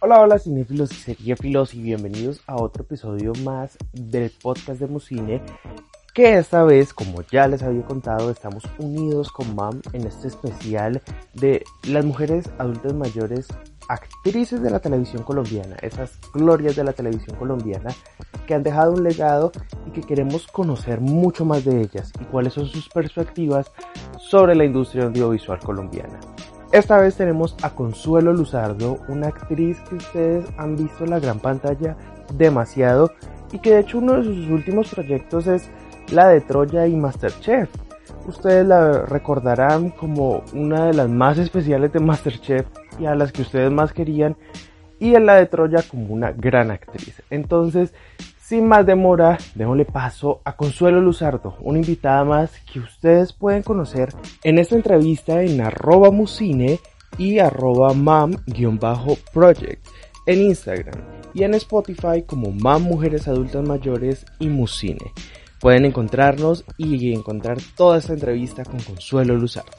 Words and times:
Hola, 0.00 0.20
hola 0.20 0.38
cinéfilos 0.40 0.90
y 0.90 0.96
seriéfilos 0.96 1.72
y 1.74 1.82
bienvenidos 1.82 2.40
a 2.48 2.56
otro 2.56 2.82
episodio 2.82 3.32
más 3.44 3.78
del 3.92 4.32
podcast 4.42 4.80
de 4.80 4.88
Mucine 4.88 5.40
que 6.14 6.36
esta 6.36 6.64
vez, 6.64 6.92
como 6.92 7.22
ya 7.30 7.46
les 7.46 7.62
había 7.62 7.84
contado, 7.84 8.30
estamos 8.30 8.64
unidos 8.78 9.30
con 9.30 9.54
MAM 9.54 9.80
en 9.92 10.06
este 10.06 10.26
especial 10.26 11.00
de 11.34 11.62
las 11.86 12.04
mujeres 12.04 12.50
adultas 12.58 12.94
mayores 12.94 13.46
actrices 13.88 14.62
de 14.62 14.70
la 14.70 14.80
televisión 14.80 15.22
colombiana, 15.22 15.76
esas 15.82 16.18
glorias 16.32 16.76
de 16.76 16.84
la 16.84 16.92
televisión 16.92 17.36
colombiana 17.36 17.90
que 18.46 18.54
han 18.54 18.62
dejado 18.62 18.92
un 18.92 19.02
legado 19.02 19.52
y 19.86 19.90
que 19.90 20.02
queremos 20.02 20.46
conocer 20.46 21.00
mucho 21.00 21.44
más 21.44 21.64
de 21.64 21.80
ellas 21.80 22.12
y 22.20 22.24
cuáles 22.24 22.54
son 22.54 22.66
sus 22.66 22.88
perspectivas 22.88 23.70
sobre 24.18 24.54
la 24.54 24.64
industria 24.64 25.04
audiovisual 25.04 25.58
colombiana. 25.60 26.18
Esta 26.72 26.98
vez 26.98 27.16
tenemos 27.16 27.56
a 27.62 27.70
Consuelo 27.70 28.32
Luzardo, 28.32 28.98
una 29.08 29.28
actriz 29.28 29.80
que 29.88 29.96
ustedes 29.96 30.46
han 30.56 30.76
visto 30.76 31.02
en 31.02 31.10
la 31.10 31.18
gran 31.18 31.40
pantalla 31.40 31.96
demasiado 32.34 33.10
y 33.50 33.58
que 33.58 33.74
de 33.74 33.80
hecho 33.80 33.98
uno 33.98 34.14
de 34.14 34.24
sus 34.24 34.48
últimos 34.48 34.94
proyectos 34.94 35.48
es 35.48 35.68
la 36.12 36.28
de 36.28 36.40
Troya 36.40 36.86
y 36.86 36.94
Masterchef. 36.94 37.68
Ustedes 38.26 38.66
la 38.66 39.02
recordarán 39.02 39.90
como 39.90 40.44
una 40.52 40.86
de 40.86 40.94
las 40.94 41.08
más 41.08 41.38
especiales 41.38 41.92
de 41.92 42.00
Masterchef 42.00 42.66
y 43.00 43.06
a 43.06 43.14
las 43.14 43.32
que 43.32 43.42
ustedes 43.42 43.72
más 43.72 43.92
querían 43.92 44.36
y 44.98 45.14
en 45.14 45.26
la 45.26 45.36
de 45.36 45.46
Troya 45.46 45.82
como 45.82 46.12
una 46.12 46.30
gran 46.30 46.70
actriz. 46.70 47.22
Entonces, 47.30 47.94
sin 48.38 48.68
más 48.68 48.84
demora, 48.84 49.38
démosle 49.54 49.84
paso 49.84 50.40
a 50.44 50.56
Consuelo 50.56 51.00
Luzardo, 51.00 51.56
una 51.60 51.78
invitada 51.78 52.24
más 52.24 52.52
que 52.70 52.80
ustedes 52.80 53.32
pueden 53.32 53.62
conocer 53.62 54.10
en 54.44 54.58
esta 54.58 54.74
entrevista 54.76 55.42
en 55.42 55.60
arroba 55.60 56.10
musine 56.10 56.78
y 57.16 57.38
arroba 57.38 57.94
mam-project 57.94 59.86
en 60.26 60.42
Instagram 60.42 61.00
y 61.32 61.44
en 61.44 61.54
Spotify 61.54 62.22
como 62.26 62.50
Mam 62.50 62.82
Mujeres 62.82 63.28
Adultas 63.28 63.66
Mayores 63.66 64.26
y 64.38 64.48
Musine. 64.48 65.12
Pueden 65.60 65.84
encontrarnos 65.84 66.64
y 66.76 67.12
encontrar 67.12 67.58
toda 67.76 67.98
esta 67.98 68.14
entrevista 68.14 68.64
con 68.64 68.80
Consuelo 68.80 69.36
Luzardo. 69.36 69.70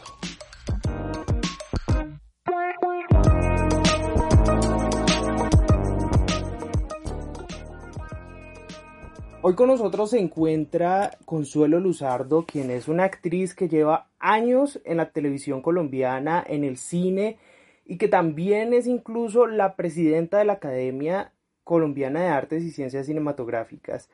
Hoy 9.44 9.56
con 9.56 9.70
nosotros 9.70 10.12
se 10.12 10.20
encuentra 10.20 11.18
Consuelo 11.26 11.80
Luzardo, 11.80 12.46
quien 12.46 12.70
es 12.70 12.88
una 12.88 13.06
actriz 13.06 13.56
que 13.56 13.68
lleva 13.68 14.08
años 14.20 14.80
en 14.86 14.98
la 14.98 15.10
televisión 15.10 15.64
colombiana, 15.64 16.44
en 16.48 16.64
el 16.64 16.78
cine 16.78 17.40
y 17.84 17.98
que 17.98 18.08
también 18.08 18.72
es 18.72 18.86
incluso 18.86 19.48
la 19.48 19.76
presidenta 19.76 20.38
de 20.38 20.46
la 20.46 20.54
Academia 20.54 21.32
Colombiana 21.64 22.22
de 22.22 22.28
Artes 22.28 22.64
y 22.64 22.70
Ciencias 22.70 23.08
Cinematográficas. 23.08 24.12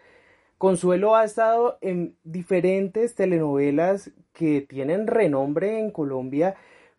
Consuelo 0.57 1.17
ha 1.17 1.25
estado 1.25 1.77
en 1.81 2.15
diferentes 2.23 3.13
telenovelas 3.13 4.11
que 4.31 4.61
tienen 4.61 5.07
renombre 5.07 5.79
en 5.79 5.91
Colombia 5.91 6.55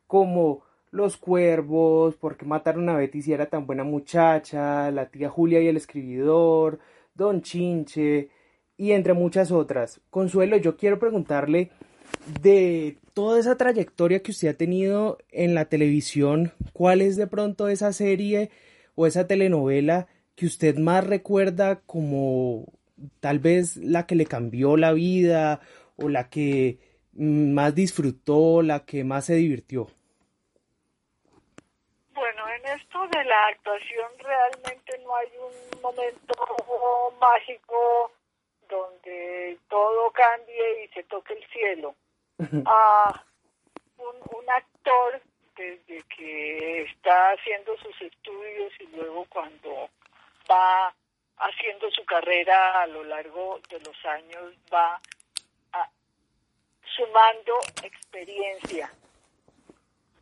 como 0.07 0.65
Los 0.91 1.17
Cuervos, 1.17 2.17
Porque 2.17 2.45
mataron 2.45 2.91
a 2.91 2.97
Betty 2.97 3.23
si 3.23 3.33
era 3.33 3.47
tan 3.47 3.67
buena 3.67 3.85
muchacha, 3.85 4.91
La 4.91 5.07
tía 5.07 5.31
Julia 5.31 5.63
y 5.63 5.69
el 5.69 5.79
escribidor, 5.79 6.79
Don 7.19 7.43
Chinche 7.43 8.31
y 8.79 8.93
entre 8.93 9.13
muchas 9.13 9.51
otras. 9.51 10.01
Consuelo, 10.09 10.57
yo 10.57 10.77
quiero 10.77 10.99
preguntarle 10.99 11.71
de 12.41 12.97
toda 13.13 13.41
esa 13.41 13.57
trayectoria 13.57 14.23
que 14.23 14.31
usted 14.31 14.49
ha 14.49 14.55
tenido 14.55 15.19
en 15.31 15.55
la 15.55 15.67
televisión, 15.67 16.53
¿cuál 16.73 17.03
es 17.03 17.17
de 17.17 17.27
pronto 17.27 17.69
esa 17.69 17.93
serie 17.93 18.51
o 18.95 19.07
esa 19.07 19.27
telenovela 19.27 20.07
que 20.37 20.47
usted 20.47 20.79
más 20.79 21.05
recuerda 21.05 21.81
como 21.85 22.73
tal 23.21 23.41
vez 23.41 23.77
la 23.77 24.07
que 24.07 24.15
le 24.15 24.25
cambió 24.25 24.77
la 24.77 24.93
vida 24.93 25.61
o 25.97 26.09
la 26.09 26.31
que 26.31 26.79
más 27.13 27.75
disfrutó, 27.75 28.63
la 28.63 28.85
que 28.85 29.03
más 29.03 29.25
se 29.25 29.35
divirtió? 29.35 29.89
Esto 32.67 33.07
de 33.09 33.25
la 33.25 33.47
actuación 33.47 34.11
realmente 34.19 34.99
no 34.99 35.17
hay 35.17 35.29
un 35.39 35.81
momento 35.81 36.35
mágico 37.21 38.13
donde 38.69 39.59
todo 39.69 40.11
cambie 40.11 40.85
y 40.85 40.89
se 40.89 41.03
toque 41.05 41.35
el 41.35 41.47
cielo. 41.49 41.95
Ah, 42.67 43.25
un, 43.99 44.51
actor 44.51 45.21
desde 45.57 46.03
que 46.05 46.83
está 46.83 47.33
haciendo 47.33 47.77
sus 47.79 48.01
estudios 48.01 48.73
y 48.81 48.87
luego 48.97 49.27
cuando 49.29 49.91
va 50.51 50.95
haciendo 51.37 51.91
su 51.91 52.05
carrera 52.07 52.81
a 52.83 52.87
lo 52.87 53.05
largo 53.05 53.61
de 53.69 53.79
los 53.81 54.05
años 54.07 54.55
va 54.73 55.01
sumando 56.97 57.59
experiencia, 57.83 58.91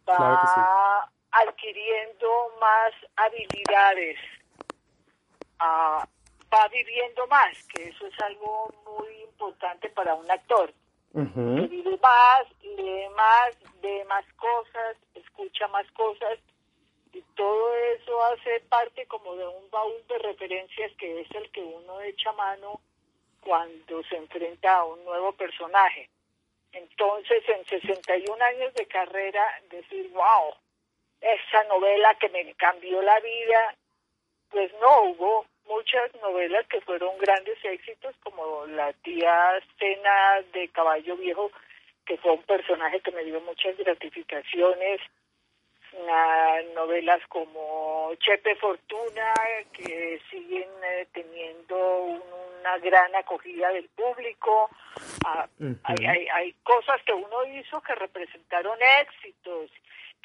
va 0.08 1.08
adquiriendo 1.40 2.28
más 2.60 2.92
habilidades, 3.16 4.18
ah, 5.58 6.06
va 6.52 6.68
viviendo 6.68 7.26
más, 7.26 7.62
que 7.68 7.88
eso 7.88 8.06
es 8.06 8.20
algo 8.20 8.72
muy 8.84 9.22
importante 9.22 9.88
para 9.90 10.14
un 10.14 10.30
actor. 10.30 10.72
vive 11.12 11.98
más, 12.02 12.46
lee 12.62 13.08
más, 13.16 13.56
ve 13.80 14.04
más 14.04 14.24
cosas, 14.34 14.96
escucha 15.14 15.66
más 15.68 15.90
cosas 15.92 16.38
y 17.12 17.22
todo 17.34 17.74
eso 17.74 18.24
hace 18.24 18.60
parte 18.68 19.06
como 19.06 19.34
de 19.34 19.46
un 19.46 19.70
baúl 19.70 20.06
de 20.08 20.18
referencias 20.18 20.92
que 20.98 21.22
es 21.22 21.30
el 21.30 21.50
que 21.52 21.62
uno 21.62 22.00
echa 22.02 22.32
mano 22.32 22.80
cuando 23.40 24.02
se 24.04 24.16
enfrenta 24.16 24.76
a 24.76 24.84
un 24.84 25.02
nuevo 25.04 25.32
personaje. 25.32 26.10
Entonces, 26.72 27.42
en 27.48 27.64
61 27.64 28.44
años 28.44 28.74
de 28.74 28.86
carrera, 28.86 29.42
decir, 29.70 30.10
wow, 30.12 30.52
esa 31.20 31.64
novela 31.64 32.14
que 32.16 32.28
me 32.28 32.54
cambió 32.54 33.02
la 33.02 33.18
vida, 33.20 33.74
pues 34.50 34.72
no 34.80 35.02
hubo 35.02 35.46
muchas 35.66 36.14
novelas 36.22 36.66
que 36.68 36.80
fueron 36.80 37.16
grandes 37.18 37.58
éxitos, 37.64 38.14
como 38.22 38.66
La 38.66 38.92
tía 38.92 39.60
Cena 39.78 40.42
de 40.52 40.68
Caballo 40.68 41.16
Viejo, 41.16 41.50
que 42.04 42.16
fue 42.18 42.32
un 42.32 42.42
personaje 42.42 43.00
que 43.00 43.10
me 43.10 43.24
dio 43.24 43.40
muchas 43.40 43.76
gratificaciones, 43.76 45.00
novelas 46.74 47.20
como 47.28 48.12
Chepe 48.16 48.54
Fortuna, 48.56 49.32
que 49.72 50.20
siguen 50.30 50.68
eh, 50.84 51.06
teniendo 51.12 51.76
una 52.60 52.78
gran 52.78 53.14
acogida 53.14 53.70
del 53.70 53.88
público. 53.88 54.70
Ah, 55.24 55.48
hay, 55.84 56.06
hay, 56.06 56.28
hay 56.28 56.52
cosas 56.62 57.02
que 57.04 57.12
uno 57.12 57.44
hizo 57.46 57.80
que 57.80 57.94
representaron 57.94 58.78
éxitos 59.00 59.70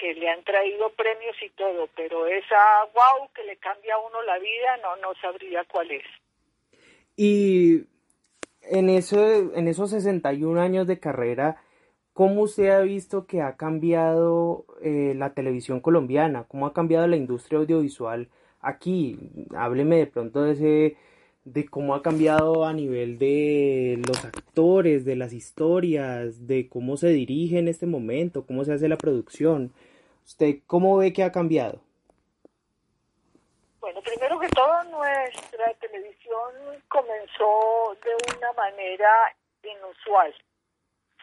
que 0.01 0.15
le 0.15 0.27
han 0.27 0.43
traído 0.43 0.89
premios 0.93 1.35
y 1.45 1.49
todo, 1.51 1.87
pero 1.95 2.25
esa 2.25 2.57
wow 2.91 3.29
que 3.35 3.43
le 3.43 3.57
cambia 3.57 3.93
a 3.93 3.99
uno 3.99 4.23
la 4.23 4.39
vida, 4.39 4.77
no, 4.81 4.95
no 4.95 5.13
sabría 5.21 5.63
cuál 5.71 5.91
es. 5.91 6.03
Y 7.15 7.83
en, 8.63 8.89
eso, 8.89 9.53
en 9.53 9.67
esos 9.67 9.91
61 9.91 10.59
años 10.59 10.87
de 10.87 10.99
carrera, 10.99 11.61
¿cómo 12.13 12.41
usted 12.41 12.69
ha 12.69 12.81
visto 12.81 13.27
que 13.27 13.41
ha 13.41 13.57
cambiado 13.57 14.65
eh, 14.81 15.13
la 15.15 15.35
televisión 15.35 15.81
colombiana? 15.81 16.45
¿Cómo 16.47 16.65
ha 16.65 16.73
cambiado 16.73 17.05
la 17.05 17.17
industria 17.17 17.59
audiovisual 17.59 18.27
aquí? 18.59 19.19
Hábleme 19.55 19.97
de 19.97 20.07
pronto 20.07 20.41
de 20.41 20.53
ese 20.53 20.97
de 21.43 21.65
cómo 21.65 21.95
ha 21.95 22.01
cambiado 22.01 22.65
a 22.65 22.73
nivel 22.73 23.17
de 23.17 23.99
los 24.07 24.25
actores, 24.25 25.05
de 25.05 25.15
las 25.15 25.33
historias, 25.33 26.47
de 26.47 26.69
cómo 26.69 26.97
se 26.97 27.09
dirige 27.09 27.57
en 27.57 27.67
este 27.67 27.87
momento, 27.87 28.45
cómo 28.45 28.63
se 28.63 28.73
hace 28.73 28.87
la 28.87 28.97
producción. 28.97 29.71
¿Usted 30.25 30.59
cómo 30.67 30.97
ve 30.97 31.13
que 31.13 31.23
ha 31.23 31.31
cambiado? 31.31 31.81
Bueno, 33.79 34.01
primero 34.01 34.39
que 34.39 34.47
todo, 34.49 34.83
nuestra 34.85 35.73
televisión 35.79 36.51
comenzó 36.87 37.97
de 38.03 38.35
una 38.37 38.53
manera 38.53 39.35
inusual. 39.63 40.33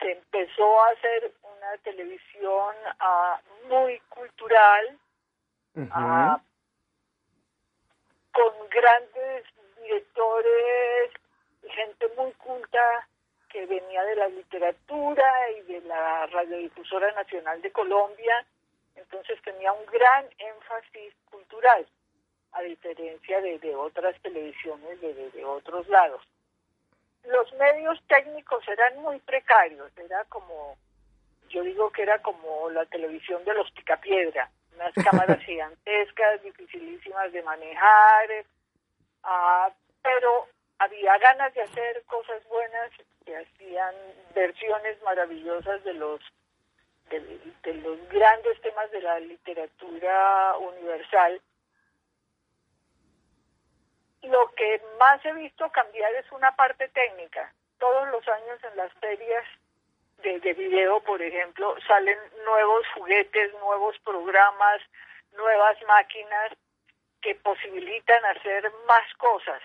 Se 0.00 0.12
empezó 0.12 0.80
a 0.82 0.88
hacer 0.90 1.32
una 1.42 1.78
televisión 1.82 2.74
ah, 3.00 3.40
muy 3.68 4.00
cultural, 4.08 4.98
ah, 5.90 6.40
con 8.32 8.68
grandes 8.70 9.44
directores, 9.80 11.12
gente 11.62 12.08
muy 12.16 12.32
culta 12.32 13.08
que 13.48 13.66
venía 13.66 14.02
de 14.04 14.16
la 14.16 14.28
literatura 14.28 15.50
y 15.52 15.72
de 15.72 15.80
la 15.82 16.26
Radiodifusora 16.26 17.12
Nacional 17.12 17.62
de 17.62 17.72
Colombia, 17.72 18.46
entonces 18.98 19.40
tenía 19.42 19.72
un 19.72 19.86
gran 19.86 20.26
énfasis 20.38 21.14
cultural, 21.30 21.86
a 22.52 22.62
diferencia 22.62 23.40
de, 23.40 23.74
otras 23.74 24.20
televisiones 24.22 25.00
de, 25.00 25.30
de 25.30 25.44
otros 25.44 25.86
lados. 25.88 26.22
Los 27.24 27.52
medios 27.54 28.00
técnicos 28.06 28.66
eran 28.68 29.00
muy 29.02 29.18
precarios, 29.20 29.90
era 29.98 30.24
como, 30.24 30.76
yo 31.48 31.62
digo 31.62 31.90
que 31.90 32.02
era 32.02 32.20
como 32.22 32.70
la 32.70 32.86
televisión 32.86 33.44
de 33.44 33.54
los 33.54 33.70
picapiedra, 33.72 34.50
unas 34.74 34.94
cámaras 35.04 35.40
gigantescas, 35.44 36.42
dificilísimas 36.42 37.32
de 37.32 37.42
manejar, 37.42 38.28
ah, 39.24 39.70
pero 40.02 40.48
había 40.78 41.18
ganas 41.18 41.52
de 41.54 41.62
hacer 41.62 42.02
cosas 42.04 42.42
buenas, 42.48 42.90
que 43.24 43.36
hacían 43.36 43.94
versiones 44.34 45.02
maravillosas 45.02 45.84
de 45.84 45.92
los 45.94 46.20
de 47.08 47.74
los 47.74 48.08
grandes 48.08 48.60
temas 48.60 48.90
de 48.90 49.02
la 49.02 49.20
literatura 49.20 50.56
universal 50.58 51.40
lo 54.22 54.52
que 54.54 54.80
más 54.98 55.24
he 55.24 55.32
visto 55.34 55.70
cambiar 55.70 56.12
es 56.14 56.30
una 56.32 56.54
parte 56.56 56.88
técnica. 56.88 57.52
Todos 57.78 58.08
los 58.08 58.26
años 58.28 58.58
en 58.64 58.76
las 58.76 58.92
ferias 58.94 59.44
de, 60.22 60.40
de 60.40 60.54
video, 60.54 61.00
por 61.00 61.22
ejemplo, 61.22 61.76
salen 61.86 62.18
nuevos 62.44 62.84
juguetes, 62.94 63.52
nuevos 63.60 63.96
programas, 64.00 64.80
nuevas 65.32 65.76
máquinas 65.86 66.52
que 67.22 67.36
posibilitan 67.36 68.24
hacer 68.26 68.70
más 68.86 69.14
cosas. 69.14 69.62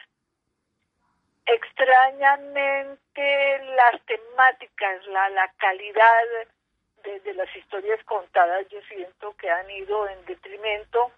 Extrañamente 1.45 3.59
las 3.75 4.01
temáticas, 4.05 5.05
la, 5.07 5.29
la 5.29 5.51
calidad 5.57 6.23
de, 7.03 7.19
de, 7.19 7.33
las 7.33 7.53
historias 7.55 8.03
contadas, 8.05 8.67
yo 8.69 8.79
siento 8.83 9.35
que 9.37 9.49
han 9.49 9.69
ido 9.69 10.07
en 10.07 10.25
detrimento 10.25 11.11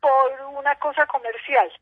por 0.00 0.32
una 0.54 0.78
cosa 0.78 1.06
comercial. 1.06 1.72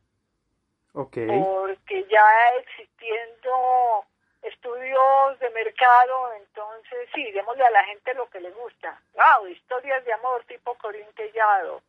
Porque 0.92 2.06
ya 2.08 2.56
existiendo 2.60 4.04
estudios 4.42 5.38
de 5.40 5.50
mercado, 5.50 6.32
entonces 6.34 7.08
sí, 7.14 7.32
démosle 7.32 7.64
a 7.64 7.70
la 7.70 7.84
gente 7.84 8.14
lo 8.14 8.28
que 8.30 8.40
le 8.40 8.50
gusta. 8.52 9.00
Wow, 9.14 9.48
historias 9.48 10.04
de 10.04 10.12
amor 10.12 10.44
tipo 10.44 10.74
Corintellado, 10.74 11.82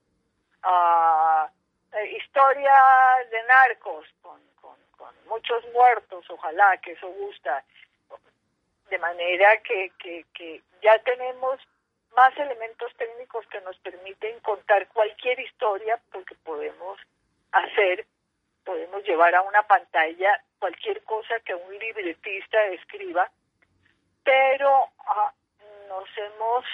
uh, 0.64 1.48
historias 2.18 3.30
de 3.30 3.44
narcos 3.44 4.08
con, 4.22 4.42
con, 4.62 4.76
con, 4.98 5.14
muchos 5.28 5.64
muertos, 5.74 6.26
ojalá 6.30 6.78
que 6.78 6.94
eso 6.94 7.08
gusta. 7.08 7.64
De 8.90 9.00
manera 9.00 9.58
que, 9.64 9.92
que, 9.98 10.26
que 10.34 10.62
ya 10.86 11.00
tenemos 11.00 11.60
más 12.16 12.38
elementos 12.38 12.94
técnicos 12.96 13.46
que 13.48 13.60
nos 13.62 13.76
permiten 13.80 14.40
contar 14.42 14.88
cualquier 14.90 15.40
historia 15.40 16.00
porque 16.12 16.36
podemos 16.36 17.00
hacer 17.52 18.06
podemos 18.64 19.04
llevar 19.04 19.34
a 19.36 19.42
una 19.42 19.64
pantalla 19.64 20.42
cualquier 20.60 21.04
cosa 21.04 21.40
que 21.42 21.54
un 21.54 21.78
libretista 21.78 22.64
escriba, 22.68 23.30
pero 24.24 24.90
ah, 25.06 25.34
nos 25.88 26.10
hemos, 26.18 26.66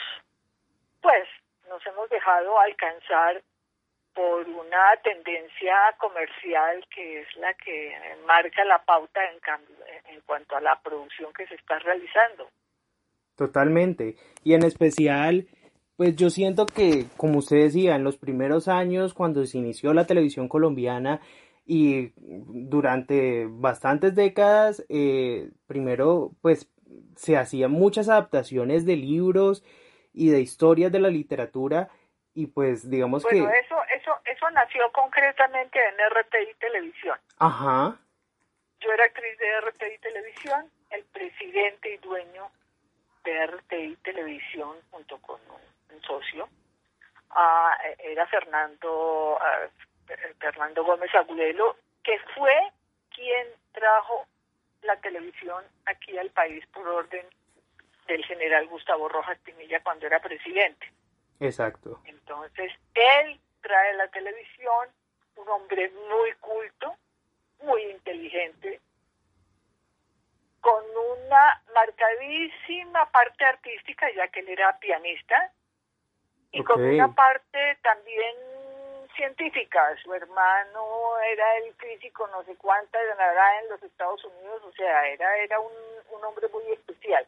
pues, 1.01 1.27
nos 1.67 1.85
hemos 1.85 2.09
dejado 2.09 2.59
alcanzar 2.59 3.41
por 4.13 4.47
una 4.47 4.95
tendencia 5.03 5.75
comercial 5.97 6.85
que 6.89 7.21
es 7.21 7.35
la 7.37 7.53
que 7.53 8.17
marca 8.25 8.63
la 8.65 8.79
pauta 8.83 9.23
en, 9.31 9.39
cambio, 9.39 9.75
en 10.05 10.21
cuanto 10.21 10.55
a 10.55 10.61
la 10.61 10.79
producción 10.81 11.33
que 11.33 11.47
se 11.47 11.55
está 11.55 11.79
realizando. 11.79 12.49
Totalmente. 13.35 14.15
Y 14.43 14.53
en 14.53 14.63
especial, 14.63 15.47
pues 15.97 16.15
yo 16.15 16.29
siento 16.29 16.65
que, 16.65 17.05
como 17.17 17.39
usted 17.39 17.57
decía, 17.57 17.95
en 17.95 18.03
los 18.03 18.17
primeros 18.17 18.67
años, 18.67 19.13
cuando 19.13 19.45
se 19.45 19.57
inició 19.57 19.93
la 19.93 20.05
televisión 20.05 20.47
colombiana, 20.47 21.21
y 21.65 22.11
durante 22.17 23.45
bastantes 23.47 24.15
décadas, 24.15 24.83
eh, 24.89 25.51
primero, 25.67 26.31
pues 26.41 26.69
se 27.15 27.37
hacían 27.37 27.71
muchas 27.71 28.09
adaptaciones 28.09 28.85
de 28.85 28.97
libros 28.97 29.63
y 30.13 30.29
de 30.31 30.41
historias 30.41 30.91
de 30.91 30.99
la 30.99 31.09
literatura 31.09 31.89
y 32.33 32.47
pues 32.47 32.89
digamos 32.89 33.25
que... 33.25 33.41
Bueno, 33.41 33.53
eso, 33.53 33.75
eso, 33.95 34.11
eso 34.25 34.49
nació 34.51 34.91
concretamente 34.91 35.79
en 35.79 35.95
RTI 36.09 36.53
Televisión. 36.59 37.17
Ajá. 37.37 37.97
Yo 38.79 38.91
era 38.91 39.05
actriz 39.05 39.37
de 39.37 39.61
RTI 39.61 39.97
Televisión, 40.01 40.65
el 40.89 41.03
presidente 41.05 41.93
y 41.93 41.97
dueño 41.97 42.49
RTI 43.23 43.95
Televisión 43.97 44.77
junto 44.91 45.17
con 45.19 45.39
un, 45.49 46.01
socio, 46.01 46.49
ah, 47.29 47.75
era 47.99 48.25
Fernando 48.25 49.37
ah, 49.39 49.67
Fernando 50.39 50.83
Gómez 50.83 51.13
Agudelo, 51.13 51.75
que 52.03 52.17
fue 52.35 52.55
quien 53.13 53.47
trajo 53.71 54.25
la 54.81 54.95
televisión 54.97 55.63
aquí 55.85 56.17
al 56.17 56.29
país 56.31 56.65
por 56.67 56.87
orden 56.87 57.25
del 58.07 58.25
general 58.25 58.67
Gustavo 58.67 59.07
Rojas 59.07 59.37
Pinilla 59.39 59.81
cuando 59.83 60.07
era 60.07 60.19
presidente. 60.19 60.91
Exacto. 61.39 62.01
Entonces, 62.05 62.71
él 62.93 63.39
trae 63.61 63.93
la 63.95 64.07
televisión, 64.09 64.89
un 65.35 65.49
hombre 65.49 65.91
muy 66.09 66.31
culto, 66.39 66.95
muy 67.63 67.83
inteligente, 67.83 68.81
con 70.61 70.83
una 70.85 71.61
marcadísima 71.73 73.09
parte 73.11 73.43
artística, 73.43 74.09
ya 74.15 74.27
que 74.29 74.41
él 74.41 74.49
era 74.49 74.77
pianista, 74.79 75.51
y 76.51 76.63
con 76.63 76.83
una 76.83 77.13
parte 77.13 77.77
también 77.81 78.35
científica, 79.15 79.95
su 80.03 80.13
hermano 80.13 81.19
era 81.19 81.57
el 81.57 81.73
físico 81.75 82.27
no 82.27 82.43
sé 82.43 82.55
cuánta 82.55 82.99
de 82.99 83.15
nada 83.15 83.59
en 83.59 83.69
los 83.69 83.83
Estados 83.83 84.23
Unidos, 84.23 84.63
o 84.63 84.71
sea, 84.73 85.07
era, 85.07 85.37
era 85.37 85.59
un, 85.59 85.71
un 86.11 86.23
hombre 86.23 86.47
muy 86.49 86.63
especial. 86.71 87.25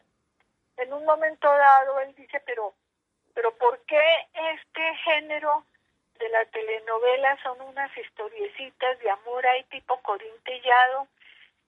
En 0.76 0.92
un 0.92 1.04
momento 1.04 1.48
dado 1.48 2.00
él 2.00 2.14
dice, 2.14 2.40
pero, 2.46 2.74
pero 3.34 3.54
¿por 3.56 3.78
qué 3.86 4.28
este 4.34 4.94
género 5.04 5.64
de 6.18 6.28
la 6.28 6.44
telenovela 6.46 7.36
son 7.42 7.60
unas 7.62 7.96
historiecitas 7.96 8.98
de 9.00 9.10
amor 9.10 9.46
ahí 9.46 9.64
tipo 9.64 10.00
corintellado? 10.02 11.08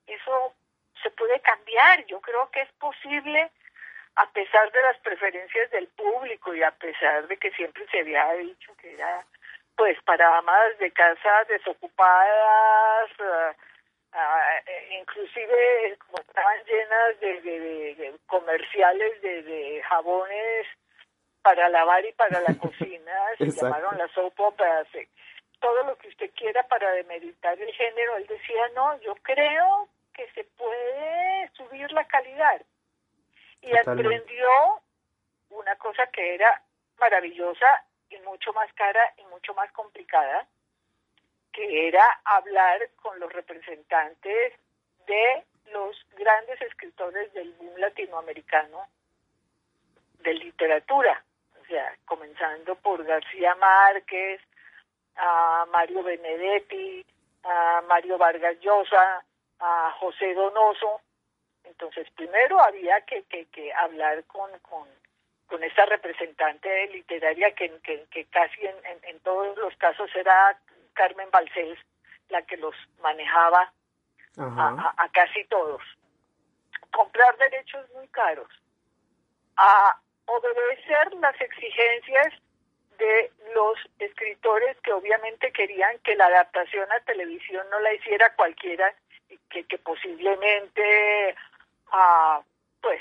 Eso 0.06 0.54
se 1.02 1.10
puede 1.10 1.40
cambiar, 1.40 2.04
yo 2.06 2.20
creo 2.20 2.50
que 2.50 2.62
es 2.62 2.72
posible 2.72 3.50
a 4.16 4.26
pesar 4.30 4.70
de 4.72 4.82
las 4.82 4.98
preferencias 4.98 5.70
del 5.70 5.88
público 5.88 6.54
y 6.54 6.62
a 6.62 6.70
pesar 6.70 7.28
de 7.28 7.36
que 7.36 7.50
siempre 7.52 7.86
se 7.90 8.00
había 8.00 8.32
dicho 8.34 8.74
que 8.76 8.94
era 8.94 9.24
pues 9.76 10.00
para 10.04 10.38
amas 10.38 10.78
de 10.78 10.90
casa 10.90 11.44
desocupadas, 11.48 13.10
uh, 13.20 14.16
uh, 14.16 14.98
inclusive 14.98 15.98
como 15.98 16.18
estaban 16.18 16.64
llenas 16.64 17.20
de, 17.20 17.40
de, 17.42 18.14
comerciales 18.26 19.20
de, 19.20 19.42
de, 19.42 19.82
jabones 19.82 20.66
para 21.42 21.68
lavar 21.68 22.02
y 22.06 22.12
para 22.12 22.40
la 22.40 22.54
cocina, 22.58 23.12
se 23.36 23.50
llamaron 23.50 23.98
las 23.98 24.10
soap 24.12 24.40
operas, 24.40 24.88
todo 25.60 25.82
lo 25.84 25.96
que 25.98 26.08
usted 26.08 26.30
quiera 26.34 26.62
para 26.68 26.90
demeritar 26.92 27.60
el 27.60 27.72
género, 27.74 28.16
él 28.16 28.26
decía, 28.26 28.68
no, 28.74 28.98
yo 29.02 29.14
creo 29.16 29.88
que 30.16 30.26
se 30.32 30.44
puede 30.44 31.50
subir 31.52 31.92
la 31.92 32.04
calidad. 32.04 32.62
Y 33.60 33.76
aprendió 33.76 34.48
una 35.50 35.76
cosa 35.76 36.06
que 36.06 36.34
era 36.34 36.62
maravillosa 36.98 37.84
y 38.08 38.18
mucho 38.20 38.52
más 38.54 38.72
cara 38.72 39.12
y 39.18 39.24
mucho 39.26 39.52
más 39.54 39.70
complicada, 39.72 40.46
que 41.52 41.88
era 41.88 42.04
hablar 42.24 42.90
con 42.96 43.18
los 43.20 43.32
representantes 43.32 44.54
de 45.06 45.44
los 45.72 45.96
grandes 46.16 46.60
escritores 46.62 47.32
del 47.34 47.52
boom 47.54 47.76
latinoamericano 47.78 48.86
de 50.20 50.34
literatura, 50.34 51.22
o 51.60 51.64
sea, 51.66 51.94
comenzando 52.04 52.76
por 52.76 53.04
García 53.04 53.54
Márquez, 53.56 54.40
a 55.16 55.66
Mario 55.70 56.02
Benedetti, 56.02 57.04
a 57.42 57.82
Mario 57.86 58.18
Vargas 58.18 58.58
Llosa, 58.60 59.24
a 59.60 59.92
José 59.98 60.34
Donoso. 60.34 61.00
Entonces, 61.64 62.08
primero 62.14 62.60
había 62.60 63.00
que, 63.02 63.24
que, 63.24 63.46
que 63.46 63.72
hablar 63.72 64.24
con, 64.24 64.50
con, 64.60 64.88
con 65.46 65.62
esta 65.62 65.84
representante 65.86 66.88
literaria 66.88 67.52
que, 67.54 67.72
que, 67.82 68.24
casi 68.26 68.66
en, 68.66 68.76
en, 69.02 69.20
todos 69.20 69.56
los 69.58 69.74
casos 69.76 70.10
era 70.14 70.58
Carmen 70.94 71.30
Balcells 71.30 71.78
la 72.28 72.42
que 72.42 72.56
los 72.56 72.74
manejaba 73.00 73.72
a, 74.38 74.94
a, 74.96 75.08
casi 75.10 75.44
todos. 75.46 75.82
Comprar 76.90 77.36
derechos 77.38 77.88
muy 77.94 78.08
caros, 78.08 78.48
a 79.56 79.98
obedecer 80.26 81.14
las 81.14 81.40
exigencias 81.40 82.34
de 82.98 83.30
los 83.54 83.78
escritores 83.98 84.76
que 84.82 84.92
obviamente 84.92 85.52
querían 85.52 85.98
que 86.00 86.16
la 86.16 86.26
adaptación 86.26 86.90
a 86.92 87.00
televisión 87.00 87.66
no 87.70 87.78
la 87.80 87.94
hiciera 87.94 88.34
cualquiera 88.34 88.94
que, 89.50 89.64
que 89.64 89.78
posiblemente 89.78 91.34
uh, 91.92 92.42
pues 92.80 93.00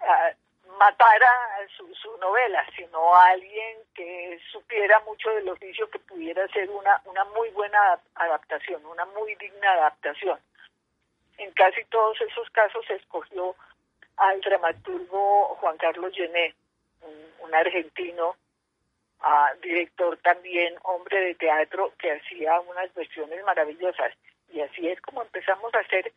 uh, 0.00 0.76
matara 0.78 1.30
su, 1.76 1.92
su, 1.94 2.16
novela, 2.18 2.64
sino 2.76 3.14
alguien 3.14 3.78
que 3.94 4.38
supiera 4.50 5.00
mucho 5.00 5.30
del 5.30 5.48
oficio 5.48 5.88
que 5.90 5.98
pudiera 6.00 6.46
ser 6.48 6.68
una, 6.70 7.00
una 7.04 7.24
muy 7.24 7.48
buena 7.50 8.00
adaptación, 8.14 8.84
una 8.86 9.04
muy 9.06 9.34
digna 9.36 9.72
adaptación. 9.72 10.38
En 11.38 11.50
casi 11.52 11.84
todos 11.84 12.20
esos 12.20 12.48
casos 12.50 12.84
se 12.86 12.94
escogió 12.94 13.54
al 14.16 14.40
dramaturgo 14.40 15.56
Juan 15.60 15.76
Carlos 15.76 16.12
Gené, 16.14 16.54
un, 17.02 17.46
un 17.46 17.54
argentino 17.54 18.36
a 19.20 19.52
director 19.62 20.16
también, 20.18 20.74
hombre 20.82 21.20
de 21.20 21.34
teatro, 21.34 21.92
que 21.98 22.12
hacía 22.12 22.60
unas 22.60 22.92
versiones 22.94 23.42
maravillosas. 23.44 24.12
Y 24.52 24.60
así 24.60 24.88
es 24.88 25.00
como 25.02 25.22
empezamos 25.22 25.74
a 25.74 25.80
hacer 25.80 26.12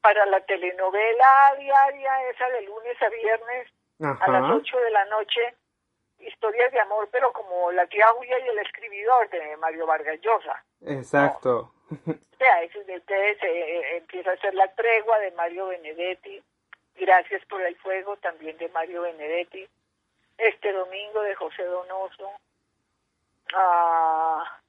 para 0.00 0.26
la 0.26 0.40
telenovela 0.40 1.54
diaria, 1.58 2.30
esa 2.30 2.48
de 2.48 2.62
lunes 2.62 3.00
a 3.02 3.08
viernes, 3.08 3.68
a 4.00 4.30
las 4.30 4.50
8 4.50 4.80
de 4.80 4.90
la 4.90 5.04
noche, 5.06 5.54
historias 6.18 6.72
de 6.72 6.80
amor, 6.80 7.08
pero 7.12 7.32
como 7.32 7.70
La 7.72 7.86
tía 7.86 8.08
Julia 8.08 8.38
y 8.40 8.48
el 8.48 8.58
escribidor 8.58 9.30
de 9.30 9.56
Mario 9.58 9.86
Vargas 9.86 10.20
Llosa. 10.20 10.64
Exacto. 10.86 11.72
O 11.90 12.36
sea, 12.38 12.62
ese 12.62 12.82
de 12.84 12.96
ustedes 12.96 13.38
eh, 13.42 13.96
empieza 13.98 14.32
a 14.32 14.36
ser 14.38 14.54
La 14.54 14.66
tregua 14.74 15.18
de 15.20 15.30
Mario 15.32 15.68
Benedetti, 15.68 16.42
Gracias 16.94 17.44
por 17.46 17.60
el 17.62 17.76
fuego 17.76 18.16
también 18.18 18.56
de 18.58 18.68
Mario 18.68 19.02
Benedetti, 19.02 19.66
este 20.36 20.72
domingo 20.72 21.22
de 21.22 21.34
José 21.34 21.64
Donoso, 21.64 22.30
ah, 23.54 24.60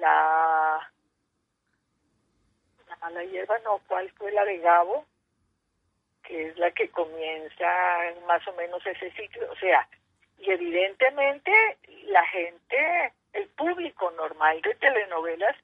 la, 0.00 0.92
la 3.04 3.10
mala 3.10 3.24
hierba, 3.24 3.58
no, 3.60 3.80
¿cuál 3.86 4.10
fue 4.12 4.32
la 4.32 4.44
de 4.44 4.58
Gabo? 4.58 5.04
Que 6.22 6.48
es 6.48 6.58
la 6.58 6.70
que 6.70 6.88
comienza 6.88 7.66
más 8.26 8.46
o 8.48 8.52
menos 8.54 8.84
ese 8.86 9.10
ciclo, 9.12 9.50
o 9.50 9.56
sea, 9.56 9.86
y 10.38 10.50
evidentemente 10.50 11.52
la 12.06 12.26
gente, 12.26 13.12
el 13.32 13.48
público 13.48 14.10
normal 14.12 14.60
de 14.62 14.74
telenovelas 14.76 15.56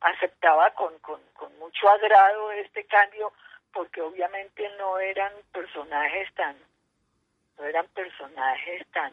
aceptaba 0.00 0.70
con, 0.74 0.98
con, 0.98 1.20
con 1.34 1.56
mucho 1.58 1.88
agrado 1.88 2.52
este 2.52 2.84
cambio 2.84 3.32
porque 3.72 4.02
obviamente 4.02 4.68
no 4.78 4.98
eran 4.98 5.32
personajes 5.52 6.32
tan 6.34 6.56
no 7.58 7.64
eran 7.64 7.86
personajes 7.88 8.86
tan 8.92 9.12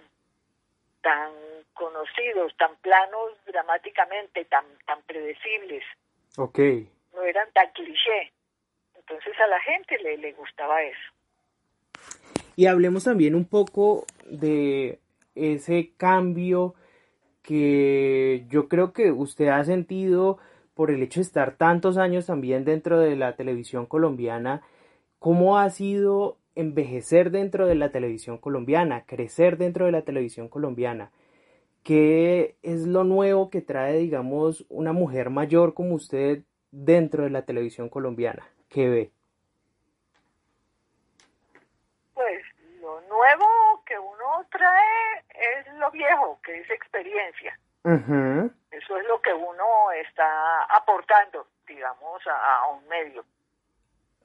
tan 1.02 1.32
conocidos, 1.74 2.56
tan 2.58 2.76
planos 2.78 3.32
dramáticamente, 3.46 4.46
tan 4.46 4.66
tan 4.86 5.02
predecibles. 5.04 5.84
Ok. 6.38 6.60
No 7.14 7.24
eran 7.24 7.52
tan 7.54 7.70
cliché. 7.74 8.32
Entonces 8.96 9.34
a 9.40 9.48
la 9.48 9.60
gente 9.62 9.98
le, 10.00 10.18
le 10.18 10.34
gustaba 10.34 10.82
eso. 10.84 11.00
Y 12.56 12.66
hablemos 12.66 13.06
también 13.06 13.36
un 13.36 13.46
poco 13.46 14.06
de 14.26 15.00
ese 15.36 15.94
cambio 15.98 16.76
que 17.42 18.46
yo 18.50 18.68
creo 18.68 18.94
que 18.94 19.12
usted 19.12 19.48
ha 19.48 19.64
sentido 19.64 20.38
por 20.74 20.92
el 20.92 21.02
hecho 21.02 21.20
de 21.20 21.26
estar 21.26 21.56
tantos 21.56 21.98
años 21.98 22.28
también 22.28 22.66
dentro 22.66 23.00
de 23.00 23.16
la 23.16 23.36
televisión 23.36 23.86
colombiana. 23.86 24.62
¿Cómo 25.20 25.58
ha 25.58 25.70
sido 25.70 26.40
envejecer 26.60 27.32
dentro 27.32 27.68
de 27.68 27.76
la 27.76 27.92
televisión 27.92 28.38
colombiana, 28.38 29.06
crecer 29.06 29.58
dentro 29.58 29.86
de 29.86 29.94
la 29.94 30.02
televisión 30.02 30.50
colombiana. 30.50 31.12
¿Qué 31.84 32.58
es 32.62 32.86
lo 32.86 33.06
nuevo 33.06 33.50
que 33.50 33.62
trae, 33.62 33.98
digamos, 33.98 34.66
una 34.68 34.92
mujer 34.92 35.30
mayor 35.30 35.74
como 35.74 35.96
usted 35.96 36.44
dentro 36.72 37.24
de 37.24 37.30
la 37.30 37.46
televisión 37.46 37.90
colombiana? 37.90 38.48
¿Qué 38.70 38.90
ve? 38.90 39.12
Pues 42.14 42.44
lo 42.82 43.02
nuevo 43.02 43.84
que 43.86 43.98
uno 43.98 44.46
trae 44.52 45.24
es 45.30 45.74
lo 45.76 45.90
viejo, 45.92 46.40
que 46.44 46.60
es 46.60 46.70
experiencia. 46.70 47.58
Eso 47.84 48.98
es 48.98 49.08
lo 49.08 49.22
que 49.22 49.34
uno 49.34 49.92
está 49.92 50.64
aportando, 50.66 51.48
digamos, 51.66 52.22
a 52.28 52.68
un 52.72 52.88
medio 52.88 53.24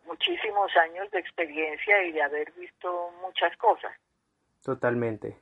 muchísimos 0.06 0.70
años 0.76 1.10
de 1.10 1.18
experiencia 1.18 2.04
y 2.04 2.12
de 2.12 2.22
haber 2.22 2.52
visto 2.52 3.10
muchas 3.22 3.56
cosas. 3.56 3.92
Totalmente. 4.62 5.38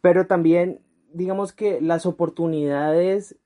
Pero 0.00 0.26
también, 0.26 0.80
digamos 1.12 1.52
que 1.52 1.80
las 1.80 2.06
oportunidades 2.06 3.36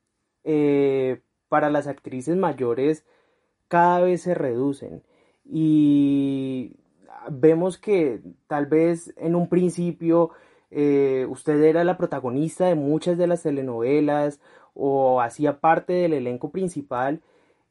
eh, 0.44 1.20
para 1.54 1.70
las 1.70 1.86
actrices 1.86 2.34
mayores 2.34 3.04
cada 3.68 4.00
vez 4.00 4.22
se 4.22 4.34
reducen. 4.34 5.04
Y 5.44 6.72
vemos 7.30 7.78
que 7.78 8.22
tal 8.48 8.66
vez 8.66 9.14
en 9.16 9.36
un 9.36 9.48
principio 9.48 10.30
eh, 10.72 11.28
usted 11.28 11.62
era 11.62 11.84
la 11.84 11.96
protagonista 11.96 12.66
de 12.66 12.74
muchas 12.74 13.18
de 13.18 13.28
las 13.28 13.44
telenovelas 13.44 14.40
o 14.74 15.20
hacía 15.20 15.60
parte 15.60 15.92
del 15.92 16.14
elenco 16.14 16.50
principal 16.50 17.20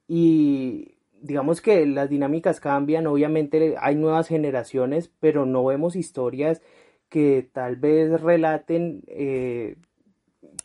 y 0.07 0.95
digamos 1.19 1.59
que 1.59 1.85
las 1.85 2.09
dinámicas 2.09 2.61
cambian, 2.61 3.05
obviamente 3.05 3.75
hay 3.81 3.95
nuevas 3.95 4.29
generaciones, 4.29 5.11
pero 5.19 5.45
no 5.45 5.65
vemos 5.65 5.97
historias 5.97 6.61
que 7.09 7.49
tal 7.51 7.75
vez 7.75 8.21
relaten 8.21 9.03
eh, 9.07 9.75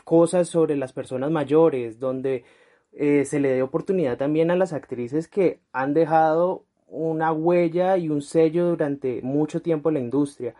cosas 0.05 0.49
sobre 0.49 0.77
las 0.77 0.93
personas 0.93 1.33
mayores, 1.33 1.99
donde 1.99 2.45
eh, 2.93 3.25
se 3.25 3.41
le 3.41 3.51
dé 3.51 3.63
oportunidad 3.63 4.17
también 4.17 4.51
a 4.51 4.57
las 4.57 4.73
actrices 4.73 5.29
que 5.29 5.61
han 5.73 5.95
dejado 5.95 6.65
una 6.87 7.33
huella 7.33 7.97
y 7.97 8.09
un 8.09 8.23
sello 8.23 8.67
durante 8.67 9.21
mucho 9.23 9.61
tiempo 9.61 9.91
en 9.91 9.95
la 9.95 10.01
industria. 10.01 10.55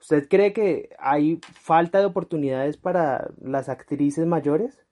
¿Usted 0.00 0.28
cree 0.28 0.52
que 0.52 0.90
hay 0.98 1.40
falta 1.60 1.98
de 1.98 2.06
oportunidades 2.06 2.76
para 2.76 3.28
las 3.40 3.68
actrices 3.68 4.26
mayores? 4.26 4.84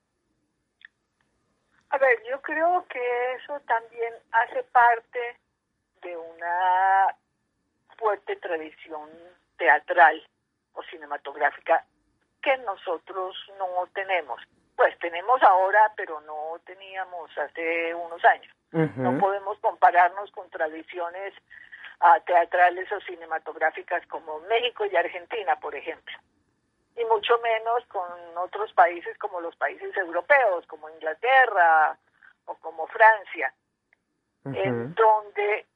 A 1.91 1.99
ver, 1.99 2.23
yo 2.31 2.41
creo 2.43 2.87
que 2.89 3.01
eso 3.35 3.59
también 3.67 4.15
hace 4.31 4.63
parte 4.65 5.19
de 6.03 6.17
una 6.17 7.17
fuerte 7.99 8.37
tradición 8.37 9.11
teatral 9.59 10.23
o 10.75 10.83
cinematográfica 10.85 11.85
que 12.41 12.57
nosotros 12.59 13.37
no 13.59 13.87
tenemos. 13.93 14.41
Pues 14.81 14.99
tenemos 14.99 15.43
ahora, 15.43 15.93
pero 15.95 16.23
no 16.23 16.59
teníamos 16.65 17.31
hace 17.37 17.95
unos 17.95 18.25
años. 18.25 18.51
No 18.97 19.19
podemos 19.19 19.59
compararnos 19.59 20.31
con 20.31 20.49
tradiciones 20.49 21.35
uh, 22.01 22.19
teatrales 22.25 22.91
o 22.91 22.99
cinematográficas 23.03 24.07
como 24.07 24.41
México 24.49 24.87
y 24.87 24.97
Argentina, 24.97 25.55
por 25.57 25.75
ejemplo. 25.75 26.17
Y 26.97 27.05
mucho 27.05 27.39
menos 27.41 27.85
con 27.89 28.09
otros 28.39 28.73
países 28.73 29.19
como 29.19 29.43
los 29.43 29.55
países 29.57 29.95
europeos, 29.99 30.65
como 30.67 30.89
Inglaterra 30.89 31.99
o 32.47 32.55
como 32.55 32.87
Francia, 32.87 33.53
en 34.47 34.95
donde 34.95 35.67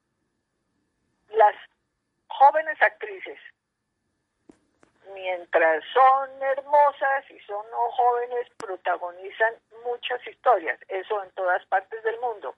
las 1.29 1.55
jóvenes 2.29 2.81
actrices, 2.81 3.39
mientras 5.13 5.85
son 5.93 6.43
hermosas 6.43 7.31
y 7.31 7.39
son 7.41 7.65
jóvenes, 7.73 8.49
protagonizan 8.57 9.55
muchas 9.85 10.27
historias, 10.27 10.79
eso 10.89 11.23
en 11.23 11.31
todas 11.33 11.65
partes 11.67 12.03
del 12.03 12.19
mundo. 12.21 12.55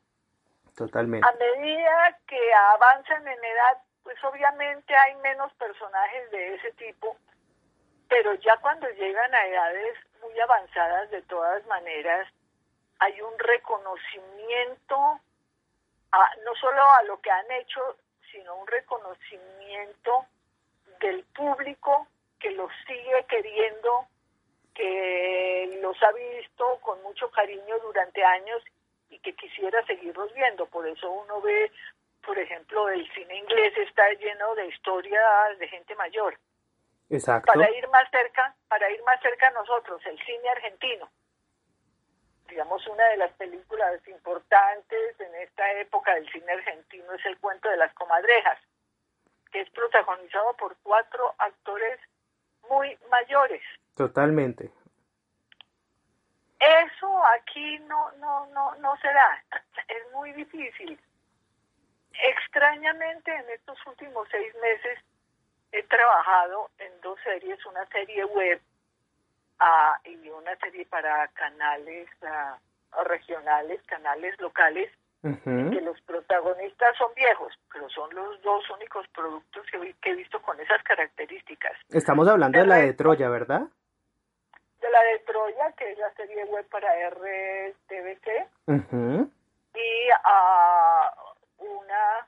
Totalmente. 0.77 1.27
A 1.27 1.33
medida 1.33 2.19
que 2.27 2.55
avanzan 2.55 3.27
en 3.27 3.45
edad, 3.45 3.83
pues 4.03 4.23
obviamente 4.25 4.95
hay 4.95 5.17
menos 5.17 5.53
personajes 5.55 6.31
de 6.31 6.55
ese 6.55 6.73
tipo 6.73 7.17
pero 8.09 8.35
ya 8.35 8.57
cuando 8.59 8.89
llegan 8.91 9.35
a 9.35 9.47
edades 9.47 9.99
muy 10.21 10.39
avanzadas, 10.41 11.11
de 11.11 11.23
todas 11.23 11.65
maneras, 11.67 12.29
hay 12.99 13.21
un 13.21 13.39
reconocimiento 13.39 14.97
a, 16.13 16.31
no 16.45 16.55
solo 16.55 16.83
a 16.83 17.03
lo 17.05 17.21
que 17.21 17.31
han 17.31 17.51
hecho, 17.53 17.97
sino 18.31 18.55
un 18.57 18.67
reconocimiento 18.67 20.27
del 21.01 21.25
público 21.25 22.07
que 22.39 22.51
los 22.53 22.71
sigue 22.87 23.25
queriendo, 23.29 24.07
que 24.75 25.79
los 25.83 26.01
ha 26.03 26.13
visto 26.13 26.79
con 26.81 27.03
mucho 27.03 27.31
cariño 27.31 27.79
durante 27.81 28.23
años 28.25 28.63
y 29.11 29.19
que 29.21 29.35
quisiera 29.35 29.85
seguirlos 29.87 30.33
viendo. 30.35 30.67
Por 30.67 30.87
eso 30.87 31.11
uno 31.11 31.41
ve, 31.41 31.71
por 32.25 32.39
ejemplo, 32.39 32.89
el 32.89 33.11
cine 33.13 33.37
inglés 33.37 33.73
está 33.79 34.11
lleno 34.13 34.55
de 34.55 34.67
historias 34.69 35.59
de 35.59 35.69
gente 35.69 35.95
mayor 35.95 36.39
Exacto. 37.09 37.53
Para 37.53 37.71
ir 37.71 37.89
más 37.89 38.09
cerca, 38.11 38.55
para 38.69 38.91
ir 38.91 39.03
más 39.05 39.21
cerca 39.21 39.49
a 39.49 39.53
nosotros, 39.53 40.05
el 40.07 40.19
cine 40.25 40.49
argentino. 40.49 41.09
Digamos, 42.49 42.87
una 42.87 43.05
de 43.09 43.17
las 43.17 43.33
películas 43.35 44.07
importantes 44.09 45.21
en 45.21 45.35
esta 45.37 45.73
época 45.75 46.15
del 46.15 46.31
cine 46.31 46.53
argentino 46.53 47.13
es 47.13 47.25
El 47.27 47.39
cuento 47.39 47.69
de 47.69 47.77
las 47.77 47.93
comadrejas, 47.95 48.59
que 49.53 49.61
es 49.61 49.71
protagonizado 49.71 50.57
por 50.57 50.77
cuatro 50.83 51.35
actores 51.39 51.99
muy 52.71 52.97
mayores. 53.11 53.63
Totalmente. 53.95 54.71
Eso 56.59 57.23
aquí 57.39 57.79
no, 57.81 58.11
no, 58.13 58.47
no, 58.47 58.75
no 58.77 58.97
se 58.97 59.09
da. 59.09 59.45
Es 59.89 60.13
muy 60.13 60.33
difícil. 60.33 60.99
Extrañamente, 62.13 63.33
en 63.35 63.51
estos 63.51 63.79
últimos 63.87 64.27
seis 64.31 64.53
meses 64.61 64.99
he 65.73 65.83
trabajado 65.85 66.71
en 66.79 67.01
dos 67.03 67.19
series, 67.23 67.65
una 67.67 67.87
serie 67.87 68.25
web 68.25 68.61
ah, 69.59 69.99
y 70.05 70.29
una 70.31 70.57
serie 70.57 70.87
para 70.87 71.29
canales 71.29 72.09
ah, 72.23 72.59
regionales, 73.05 73.83
canales 73.87 74.35
locales, 74.41 74.91
que 75.45 75.81
los 75.81 76.01
protagonistas 76.03 76.97
son 76.97 77.13
viejos, 77.15 77.53
pero 77.73 77.89
son 77.91 78.15
los 78.15 78.41
dos 78.43 78.69
únicos 78.71 79.07
productos 79.09 79.67
que, 79.71 80.11
he 80.11 80.15
visto 80.15 80.41
con 80.43 80.59
esas 80.61 80.83
características. 80.83 81.73
Estamos 81.91 82.29
hablando 82.29 82.59
de 82.59 82.67
la 82.67 82.77
de 82.77 82.93
Troya, 82.95 83.29
¿verdad? 83.29 83.63
De 84.81 84.91
la 84.91 85.03
de 85.03 85.19
Troya, 85.21 85.73
que 85.73 85.93
es 85.93 85.99
la 85.99 86.13
serie 86.15 86.45
web 86.45 86.67
para 86.69 86.89
RTBC, 87.11 88.29
y 89.75 90.09
a 90.25 91.13
una 91.59 92.27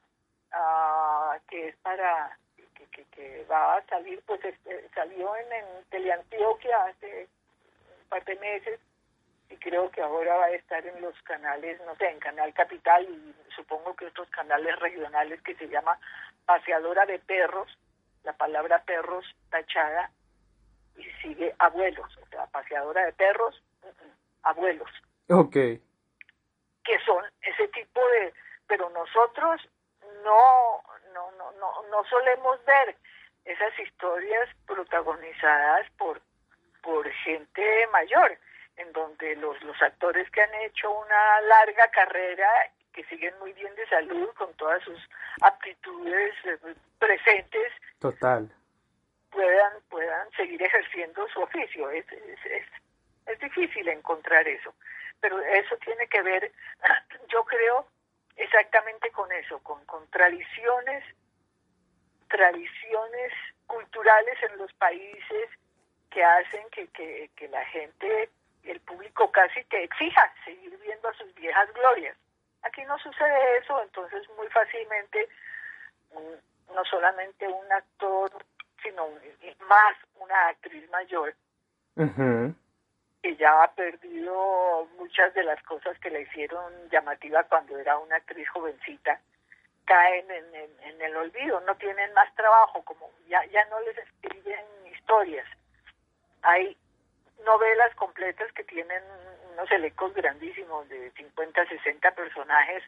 que 1.49 1.69
es 1.69 1.77
para 1.77 2.37
que, 2.75 3.05
que, 3.05 3.47
va 3.51 3.77
a 3.77 3.87
salir, 3.87 4.23
pues 4.27 4.45
este, 4.45 4.89
salió 4.95 5.37
en, 5.37 5.53
en 5.53 5.85
Teleantioquia 5.91 6.85
hace 6.85 7.29
un 8.03 8.09
par 8.09 8.25
de 8.25 8.37
meses 8.37 8.81
y 9.51 9.57
creo 9.57 9.91
que 9.91 10.03
ahora 10.03 10.37
va 10.37 10.45
a 10.47 10.51
estar 10.53 10.85
en 10.87 11.01
los 11.01 11.15
canales, 11.23 11.81
no 11.87 11.95
sé, 11.97 12.09
en 12.09 12.19
Canal 12.19 12.53
Capital 12.53 13.05
y 13.05 13.35
supongo 13.55 13.95
que 13.97 14.07
otros 14.07 14.29
canales 14.31 14.79
regionales 14.79 15.41
que 15.43 15.55
se 15.55 15.69
llama 15.69 15.99
Paseadora 16.45 17.07
de 17.07 17.19
Perros, 17.19 17.69
la 18.25 18.35
palabra 18.35 18.83
perros 18.83 19.25
tachada 19.51 20.11
y 20.97 21.05
sigue 21.23 21.55
abuelos, 21.59 22.17
o 22.19 22.27
sea, 22.27 22.47
paseadora 22.47 23.07
de 23.07 23.13
perros, 23.13 23.63
abuelos. 24.43 24.91
Ok. 25.31 25.53
Que 25.53 26.99
son 27.07 27.25
ese 27.43 27.69
tipo 27.69 28.01
de, 28.11 28.35
pero 28.67 28.91
nosotros 28.91 29.63
no, 30.25 30.83
no, 31.15 31.31
no, 31.33 31.53
no, 31.53 31.83
no 31.91 32.05
solemos 32.05 32.63
ver 32.65 32.97
esas 33.45 33.79
historias 33.79 34.49
protagonizadas 34.67 35.91
por, 35.93 36.21
por 36.83 37.09
gente 37.09 37.87
mayor 37.93 38.37
en 38.79 38.93
donde 38.93 39.37
los, 39.37 39.61
los 39.63 39.81
actores 39.83 40.31
que 40.31 40.43
han 40.43 40.55
hecho 40.63 40.91
una 40.91 41.41
larga 41.43 41.89
carrera, 41.91 42.49
que 42.93 43.05
siguen 43.05 43.39
muy 43.39 43.53
bien 43.53 43.75
de 43.75 43.87
salud, 43.89 44.29
con 44.35 44.53
todas 44.55 44.83
sus 44.83 44.99
aptitudes 45.41 46.35
eh, 46.45 46.59
presentes, 46.99 47.73
total 48.01 48.51
puedan 49.31 49.73
puedan 49.89 50.31
seguir 50.33 50.63
ejerciendo 50.63 51.27
su 51.29 51.41
oficio. 51.41 51.91
Es, 51.91 52.05
es, 52.13 52.39
es, 53.27 53.39
difícil 53.41 53.87
encontrar 53.89 54.49
eso, 54.49 54.75
pero 55.21 55.39
eso 55.41 55.77
tiene 55.77 56.09
que 56.09 56.23
ver, 56.23 56.51
yo 57.29 57.45
creo, 57.45 57.87
exactamente 58.37 59.11
con 59.11 59.31
eso, 59.31 59.59
con, 59.63 59.85
con 59.85 60.09
tradiciones, 60.11 61.05
tradiciones 62.29 63.33
culturales 63.67 64.43
en 64.43 64.59
los 64.59 64.73
países 64.75 65.51
que 66.11 66.25
hacen 66.25 66.69
que, 66.71 66.89
que, 66.89 67.31
que 67.37 67.49
la 67.49 67.65
gente 67.67 68.31
el 68.71 68.81
público 68.81 69.31
casi 69.31 69.65
te 69.65 69.85
exija 69.85 70.33
seguir 70.45 70.77
viendo 70.79 71.09
a 71.09 71.15
sus 71.15 71.35
viejas 71.35 71.73
glorias. 71.73 72.17
Aquí 72.63 72.85
no 72.85 72.99
sucede 72.99 73.59
eso, 73.59 73.81
entonces 73.83 74.29
muy 74.37 74.47
fácilmente 74.49 75.29
mm, 76.13 76.75
no 76.75 76.85
solamente 76.85 77.47
un 77.49 77.73
actor, 77.73 78.31
sino 78.83 79.09
más 79.69 79.97
una 80.17 80.49
actriz 80.49 80.89
mayor, 80.91 81.35
que 83.23 83.37
ya 83.37 83.65
ha 83.65 83.73
perdido 83.73 84.87
muchas 84.99 85.35
de 85.35 85.43
las 85.43 85.61
cosas 85.65 85.99
que 85.99 86.11
le 86.11 86.23
hicieron 86.23 86.73
llamativa 86.91 87.43
cuando 87.45 87.77
era 87.77 87.99
una 87.99 88.17
actriz 88.17 88.49
jovencita, 88.51 89.21
caen 89.85 90.31
en, 90.31 90.55
en 90.55 91.03
el 91.03 91.17
olvido, 91.17 91.61
no 91.63 91.75
tienen 91.77 92.13
más 92.13 92.33
trabajo, 92.35 92.85
como 92.85 93.11
ya, 93.27 93.45
ya 93.47 93.65
no 93.67 93.81
les 93.81 93.99
escriben 93.99 94.65
historias. 94.93 95.47
Hay 96.43 96.77
novelas 97.49 97.95
completas 97.95 98.53
que 98.53 98.65
tienen 98.65 99.03
unos 99.53 99.71
elencos 99.73 100.13
grandísimos 100.13 100.87
de 100.91 101.11
50, 101.13 101.67
60 101.67 102.11
personajes, 102.15 102.83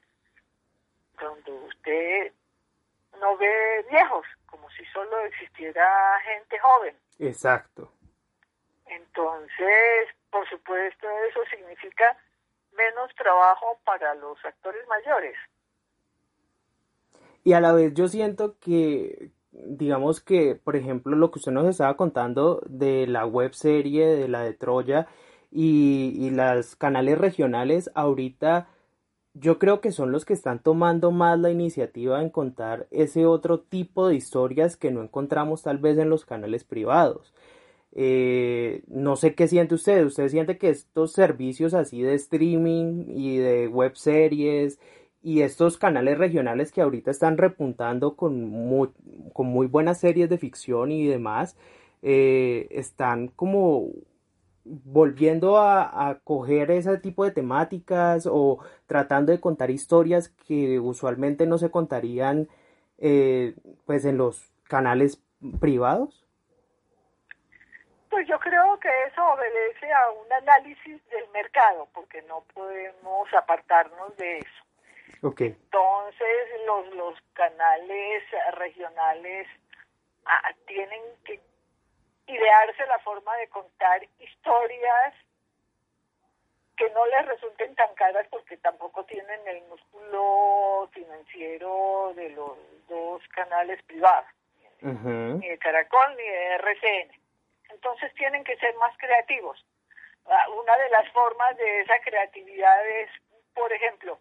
donde 1.18 1.50
usted 1.50 2.32
no 3.18 3.36
ve 3.38 3.86
viejos, 3.90 4.26
como 4.46 4.70
si 4.70 4.84
solo 4.86 5.18
existiera 5.24 6.20
gente 6.24 6.58
joven. 6.58 6.94
Exacto. 7.18 7.90
Entonces, 8.86 10.08
por 10.30 10.46
supuesto, 10.48 11.08
eso 11.30 11.40
significa 11.50 12.16
menos 12.72 13.14
trabajo 13.14 13.78
para 13.84 14.14
los 14.14 14.44
actores 14.44 14.86
mayores. 14.88 15.36
Y 17.44 17.54
a 17.54 17.60
la 17.60 17.72
vez 17.72 17.94
yo 17.94 18.08
siento 18.08 18.58
que, 18.58 19.30
digamos 19.52 20.20
que, 20.20 20.54
por 20.54 20.76
ejemplo, 20.76 21.16
lo 21.16 21.30
que 21.30 21.38
usted 21.38 21.52
nos 21.52 21.66
estaba 21.66 21.96
contando 21.96 22.62
de 22.68 23.06
la 23.06 23.26
web 23.26 23.54
serie, 23.54 24.06
de 24.06 24.28
la 24.28 24.42
de 24.42 24.54
Troya 24.54 25.08
y, 25.50 26.14
y 26.16 26.30
las 26.30 26.76
canales 26.76 27.18
regionales, 27.18 27.90
ahorita 27.94 28.68
yo 29.34 29.58
creo 29.58 29.80
que 29.80 29.92
son 29.92 30.12
los 30.12 30.24
que 30.24 30.32
están 30.32 30.62
tomando 30.62 31.10
más 31.12 31.38
la 31.38 31.50
iniciativa 31.50 32.20
en 32.22 32.30
contar 32.30 32.88
ese 32.90 33.26
otro 33.26 33.60
tipo 33.60 34.08
de 34.08 34.16
historias 34.16 34.76
que 34.76 34.90
no 34.90 35.02
encontramos 35.02 35.62
tal 35.62 35.78
vez 35.78 35.98
en 35.98 36.10
los 36.10 36.24
canales 36.24 36.64
privados. 36.64 37.32
Eh, 37.92 38.82
no 38.88 39.16
sé 39.16 39.34
qué 39.34 39.48
siente 39.48 39.74
usted. 39.74 40.04
¿Usted 40.04 40.28
siente 40.28 40.58
que 40.58 40.70
estos 40.70 41.12
servicios 41.12 41.74
así 41.74 42.02
de 42.02 42.14
streaming 42.14 43.06
y 43.08 43.38
de 43.38 43.68
web 43.68 43.96
series 43.96 44.78
y 45.22 45.42
estos 45.42 45.78
canales 45.78 46.18
regionales 46.18 46.72
que 46.72 46.80
ahorita 46.80 47.10
están 47.10 47.36
repuntando 47.36 48.16
con 48.16 48.48
muy, 48.48 48.90
con 49.32 49.46
muy 49.46 49.66
buenas 49.66 50.00
series 50.00 50.28
de 50.30 50.38
ficción 50.38 50.92
y 50.92 51.06
demás, 51.06 51.56
eh, 52.02 52.68
están 52.70 53.28
como 53.28 53.90
volviendo 54.64 55.58
a, 55.58 56.18
coger 56.24 56.70
ese 56.70 56.98
tipo 56.98 57.24
de 57.24 57.32
temáticas 57.32 58.26
o 58.30 58.58
tratando 58.86 59.32
de 59.32 59.40
contar 59.40 59.70
historias 59.70 60.28
que 60.28 60.78
usualmente 60.78 61.46
no 61.46 61.58
se 61.58 61.70
contarían 61.70 62.48
eh, 62.98 63.54
pues 63.86 64.04
en 64.04 64.18
los 64.18 64.50
canales 64.68 65.22
privados? 65.60 66.26
Pues 68.10 68.26
yo 68.28 68.38
creo 68.38 68.78
que 68.80 68.88
eso 69.06 69.22
obedece 69.24 69.92
a 69.92 70.10
un 70.10 70.32
análisis 70.32 71.00
del 71.10 71.28
mercado, 71.32 71.88
porque 71.94 72.22
no 72.22 72.44
podemos 72.54 73.32
apartarnos 73.34 74.16
de 74.16 74.38
eso. 74.38 74.69
Entonces 75.46 76.66
los, 76.66 76.86
los 76.94 77.18
canales 77.34 78.22
regionales 78.52 79.46
ah, 80.24 80.52
tienen 80.66 81.00
que 81.24 81.40
idearse 82.26 82.86
la 82.86 82.98
forma 83.00 83.36
de 83.36 83.48
contar 83.48 84.02
historias 84.18 85.14
que 86.76 86.88
no 86.90 87.04
les 87.06 87.26
resulten 87.26 87.74
tan 87.74 87.94
caras 87.94 88.26
porque 88.30 88.56
tampoco 88.56 89.04
tienen 89.04 89.40
el 89.46 89.62
músculo 89.64 90.88
financiero 90.92 92.12
de 92.16 92.30
los 92.30 92.56
dos 92.88 93.22
canales 93.28 93.82
privados, 93.82 94.26
ni 94.80 95.48
de 95.48 95.58
Caracol 95.58 96.16
ni 96.16 96.22
de 96.22 96.54
RCN. 96.54 97.20
Entonces 97.68 98.14
tienen 98.14 98.44
que 98.44 98.56
ser 98.56 98.74
más 98.76 98.96
creativos. 98.96 99.62
Ah, 100.24 100.46
una 100.50 100.76
de 100.78 100.88
las 100.90 101.06
formas 101.12 101.54
de 101.58 101.80
esa 101.82 102.00
creatividad 102.00 102.88
es, 102.88 103.10
por 103.52 103.70
ejemplo, 103.72 104.18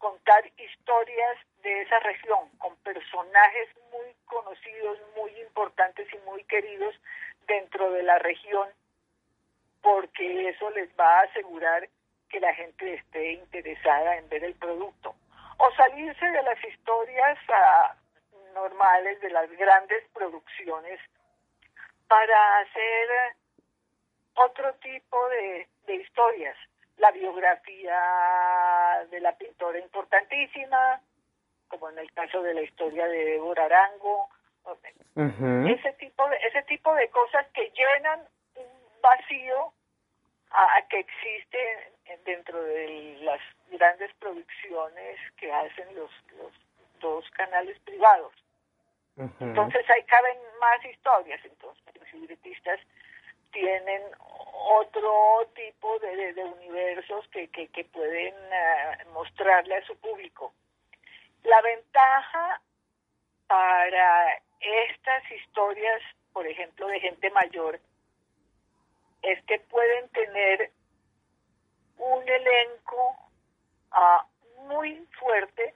contar 0.00 0.44
historias 0.56 1.36
de 1.62 1.82
esa 1.82 1.98
región 2.00 2.48
con 2.58 2.74
personajes 2.76 3.68
muy 3.92 4.14
conocidos, 4.24 4.98
muy 5.14 5.30
importantes 5.42 6.08
y 6.12 6.18
muy 6.28 6.42
queridos 6.44 6.94
dentro 7.46 7.92
de 7.92 8.02
la 8.02 8.18
región, 8.18 8.68
porque 9.82 10.48
eso 10.48 10.70
les 10.70 10.88
va 10.98 11.18
a 11.18 11.24
asegurar 11.24 11.86
que 12.30 12.40
la 12.40 12.54
gente 12.54 12.94
esté 12.94 13.32
interesada 13.32 14.16
en 14.16 14.28
ver 14.30 14.42
el 14.44 14.54
producto. 14.54 15.14
O 15.58 15.70
salirse 15.74 16.24
de 16.24 16.42
las 16.42 16.64
historias 16.64 17.38
ah, 17.52 17.94
normales, 18.54 19.20
de 19.20 19.30
las 19.30 19.50
grandes 19.50 20.02
producciones, 20.14 20.98
para 22.08 22.58
hacer 22.60 23.36
otro 24.34 24.72
tipo 24.76 25.28
de 25.28 25.68
historias 25.88 26.56
la 27.00 27.10
biografía 27.12 27.98
de 29.10 29.20
la 29.20 29.36
pintora 29.36 29.78
importantísima, 29.78 31.00
como 31.68 31.88
en 31.88 31.98
el 31.98 32.12
caso 32.12 32.42
de 32.42 32.54
la 32.54 32.62
historia 32.62 33.06
de 33.06 33.24
Débora 33.24 33.64
Arango, 33.64 34.28
ese 35.16 35.92
tipo 35.94 36.28
de 36.28 36.36
ese 36.36 36.62
tipo 36.64 36.94
de 36.94 37.08
cosas 37.08 37.46
que 37.54 37.70
llenan 37.70 38.20
un 38.54 39.00
vacío 39.02 39.72
a, 40.50 40.82
que 40.88 41.00
existe 41.00 41.92
dentro 42.24 42.62
de 42.62 43.18
las 43.22 43.40
grandes 43.70 44.12
producciones 44.18 45.18
que 45.36 45.50
hacen 45.50 45.94
los, 45.94 46.10
los 46.36 46.52
dos 47.00 47.28
canales 47.30 47.78
privados. 47.80 48.32
Entonces 49.40 49.88
ahí 49.90 50.02
caben 50.04 50.38
más 50.60 50.84
historias, 50.84 51.40
entonces 51.44 51.82
los 51.98 52.12
libretistas 52.14 52.80
tienen 53.52 54.02
otro 54.70 55.48
tipo 55.54 55.98
de, 55.98 56.44
universos 56.44 57.26
que, 57.28 57.48
pueden 57.92 58.34
eh, 58.34 59.04
mostrarle 59.12 59.76
a 59.76 59.86
su 59.86 59.96
público. 59.96 60.52
La 61.42 61.60
ventaja 61.62 62.60
para 63.46 64.42
estas 64.60 65.30
historias, 65.32 66.02
por 66.32 66.46
ejemplo, 66.46 66.86
de 66.86 67.00
gente 67.00 67.30
mayor, 67.30 67.80
es 69.22 69.42
que 69.44 69.58
pueden 69.60 70.08
tener 70.10 70.70
un 71.98 72.28
elenco 72.28 73.16
ah, 73.90 74.26
muy 74.68 75.06
fuerte, 75.18 75.74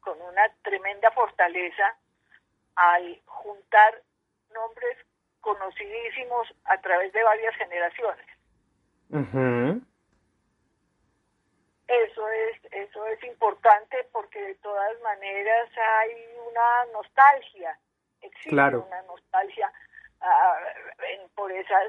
con 0.00 0.20
una 0.22 0.48
tremenda 0.62 1.10
fortaleza, 1.10 1.96
al 2.76 3.20
juntar 3.26 4.02
nombres 4.54 4.96
conocidísimos 5.40 6.48
a 6.64 6.80
través 6.80 7.12
de 7.12 7.22
varias 7.22 7.54
generaciones. 7.56 8.26
Eso 11.90 12.28
es, 12.28 12.72
eso 12.72 13.06
es 13.06 13.24
importante 13.24 14.06
porque 14.12 14.40
de 14.40 14.54
todas 14.56 15.00
maneras 15.00 15.68
hay 15.76 16.10
una 16.48 16.92
nostalgia, 16.92 17.76
existe 18.22 18.54
una 18.54 19.02
nostalgia 19.08 19.72
ah, 20.20 20.58
por 21.34 21.50
esas 21.50 21.88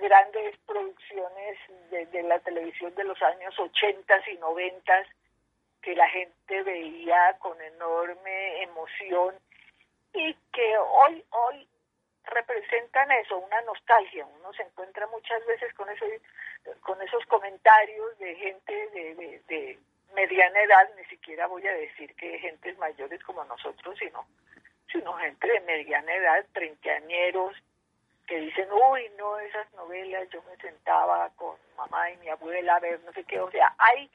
grandes 0.00 0.56
producciones 0.66 1.56
de, 1.90 2.22
la 2.24 2.40
televisión 2.40 2.92
de 2.96 3.04
los 3.04 3.22
años 3.22 3.56
80 3.56 4.14
y 4.32 4.38
90 4.38 5.04
que 5.82 5.94
la 5.94 6.08
gente 6.08 6.62
veía 6.64 7.36
con 7.38 7.60
enorme 7.60 8.62
emoción 8.64 9.36
y 10.14 10.34
que 10.52 10.78
hoy 10.78 11.24
hoy 11.30 11.68
representan 12.28 13.10
eso, 13.12 13.38
una 13.38 13.60
nostalgia. 13.62 14.26
Uno 14.26 14.52
se 14.52 14.62
encuentra 14.62 15.06
muchas 15.08 15.44
veces 15.46 15.72
con 15.74 15.88
ese, 15.90 16.20
con 16.80 17.00
esos 17.02 17.24
comentarios 17.26 18.18
de 18.18 18.34
gente 18.36 18.72
de, 18.90 19.42
de, 19.48 19.78
mediana 20.14 20.62
edad, 20.62 20.88
ni 20.96 21.04
siquiera 21.04 21.46
voy 21.46 21.66
a 21.66 21.72
decir 21.74 22.14
que 22.16 22.38
gentes 22.38 22.76
mayores 22.78 23.22
como 23.24 23.44
nosotros, 23.44 23.96
sino, 23.98 24.26
sino 24.90 25.12
gente 25.14 25.46
de 25.46 25.60
mediana 25.60 26.14
edad, 26.14 26.44
treintañeros, 26.52 27.54
que 28.26 28.40
dicen, 28.40 28.68
uy, 28.72 29.10
no, 29.16 29.38
esas 29.38 29.72
novelas, 29.74 30.28
yo 30.30 30.42
me 30.42 30.56
sentaba 30.56 31.30
con 31.36 31.56
mamá 31.76 32.10
y 32.10 32.16
mi 32.18 32.28
abuela 32.28 32.76
a 32.76 32.80
ver 32.80 33.00
no 33.00 33.12
sé 33.12 33.24
qué, 33.24 33.38
o 33.40 33.50
sea, 33.50 33.74
hay 33.78 34.10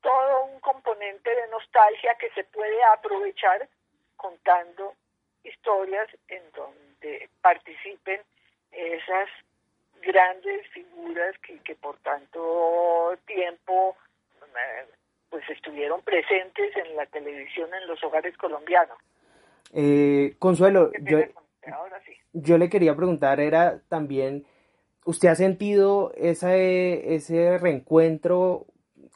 todo 0.00 0.44
un 0.44 0.60
componente 0.60 1.34
de 1.34 1.48
nostalgia 1.48 2.14
que 2.16 2.30
se 2.30 2.44
puede 2.44 2.82
aprovechar 2.84 3.68
contando 4.16 4.94
historias 5.42 6.08
en 6.28 6.52
donde 6.52 6.83
participen 7.40 8.20
esas 8.72 9.28
grandes 10.02 10.66
figuras 10.68 11.34
que, 11.38 11.58
que 11.60 11.74
por 11.76 11.96
tanto 11.98 13.16
tiempo 13.26 13.96
eh, 14.42 14.86
pues 15.30 15.48
estuvieron 15.48 16.02
presentes 16.02 16.76
en 16.76 16.96
la 16.96 17.06
televisión 17.06 17.68
en 17.74 17.88
los 17.88 18.02
hogares 18.04 18.36
colombianos. 18.36 18.98
Eh, 19.72 20.36
Consuelo, 20.38 20.92
yo, 21.00 21.18
yo 22.32 22.58
le 22.58 22.68
quería 22.68 22.94
preguntar, 22.94 23.40
era 23.40 23.80
también, 23.88 24.44
¿usted 25.04 25.28
ha 25.28 25.34
sentido 25.34 26.12
ese, 26.16 27.14
ese 27.14 27.58
reencuentro 27.58 28.66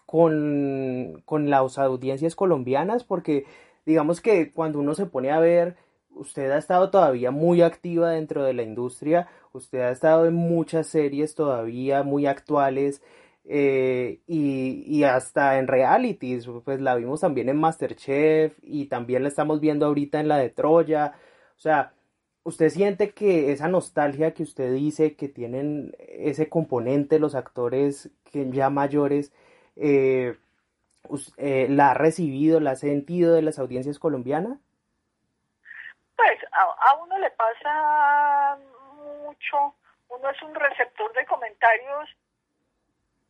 con, 0.07 1.22
con 1.24 1.51
las 1.51 1.79
audiencias 1.79 2.35
colombianas? 2.35 3.05
Porque 3.05 3.44
digamos 3.87 4.20
que 4.20 4.53
cuando 4.53 4.81
uno 4.81 4.94
se 4.94 5.07
pone 5.07 5.31
a 5.31 5.38
ver 5.38 5.77
usted 6.18 6.50
ha 6.50 6.59
estado 6.59 6.90
todavía 6.90 7.31
muy 7.31 7.62
activa 7.62 8.11
dentro 8.11 8.44
de 8.44 8.52
la 8.54 8.62
industria, 8.62 9.28
usted 9.52 9.81
ha 9.81 9.90
estado 9.90 10.26
en 10.26 10.35
muchas 10.35 10.88
series 10.88 11.35
todavía 11.35 12.02
muy 12.02 12.26
actuales 12.26 13.02
eh, 13.44 14.20
y, 14.26 15.04
hasta 15.04 15.59
en 15.59 15.68
realities, 15.68 16.46
pues 16.64 16.81
la 16.81 16.94
vimos 16.96 17.20
también 17.20 17.48
en 17.48 17.57
Masterchef 17.59 18.59
y 18.62 18.87
también 18.87 19.22
la 19.22 19.28
estamos 19.28 19.61
viendo 19.61 19.87
ahorita 19.87 20.20
en 20.20 20.28
la 20.28 20.38
de 20.38 20.50
Troya, 20.50 21.14
o 21.57 21.61
sea, 21.61 21.94
¿usted 22.44 22.68
siente 22.70 23.11
que 23.11 23.52
esa 23.52 23.68
nostalgia 23.68 24.35
que 24.35 24.42
usted 24.42 24.72
dice 24.74 25.16
que 25.16 25.28
tienen 25.28 25.94
ese 25.98 26.48
componente 26.48 27.18
los 27.18 27.35
actores 27.35 28.11
que 28.31 28.50
ya 28.50 28.70
mayores, 28.70 29.33
eh, 29.76 30.37
eh, 31.38 31.66
la 31.70 31.92
ha 31.92 31.94
recibido, 31.94 32.61
la 32.61 32.72
ha 32.72 32.76
sentido 32.76 33.35
de 33.35 33.42
las 33.42 33.59
audiencias 33.59 33.98
colombianas? 33.98 34.59
Pues 36.18 36.40
a, 36.50 36.94
uno 36.96 37.16
le 37.20 37.31
pasa 37.31 38.59
mucho, 38.96 39.72
uno 40.09 40.31
es 40.31 40.42
un 40.42 40.52
receptor 40.52 41.12
de 41.12 41.24
comentarios 41.26 42.11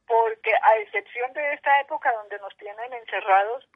porque 0.06 0.50
a 0.62 0.78
excepción 0.78 1.30
de 1.34 1.52
esta 1.52 1.80
época 1.82 2.10
donde 2.14 2.38
nos 2.38 2.56
tienen 2.56 2.90
encerrados, 2.94 3.68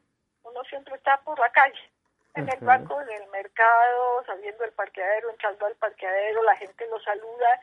uno 0.45 0.65
siempre 0.65 0.95
está 0.95 1.21
por 1.21 1.39
la 1.39 1.53
calle, 1.53 1.91
en 2.37 2.49
el 2.49 2.59
banco, 2.61 3.03
en 3.03 3.11
el 3.11 3.29
mercado, 3.29 4.25
saliendo 4.25 4.65
del 4.65 4.73
parqueadero, 4.73 5.29
entrando 5.29 5.67
al 5.67 5.75
parqueadero, 5.75 6.43
la 6.45 6.57
gente 6.57 6.87
lo 6.87 6.99
saluda 7.01 7.61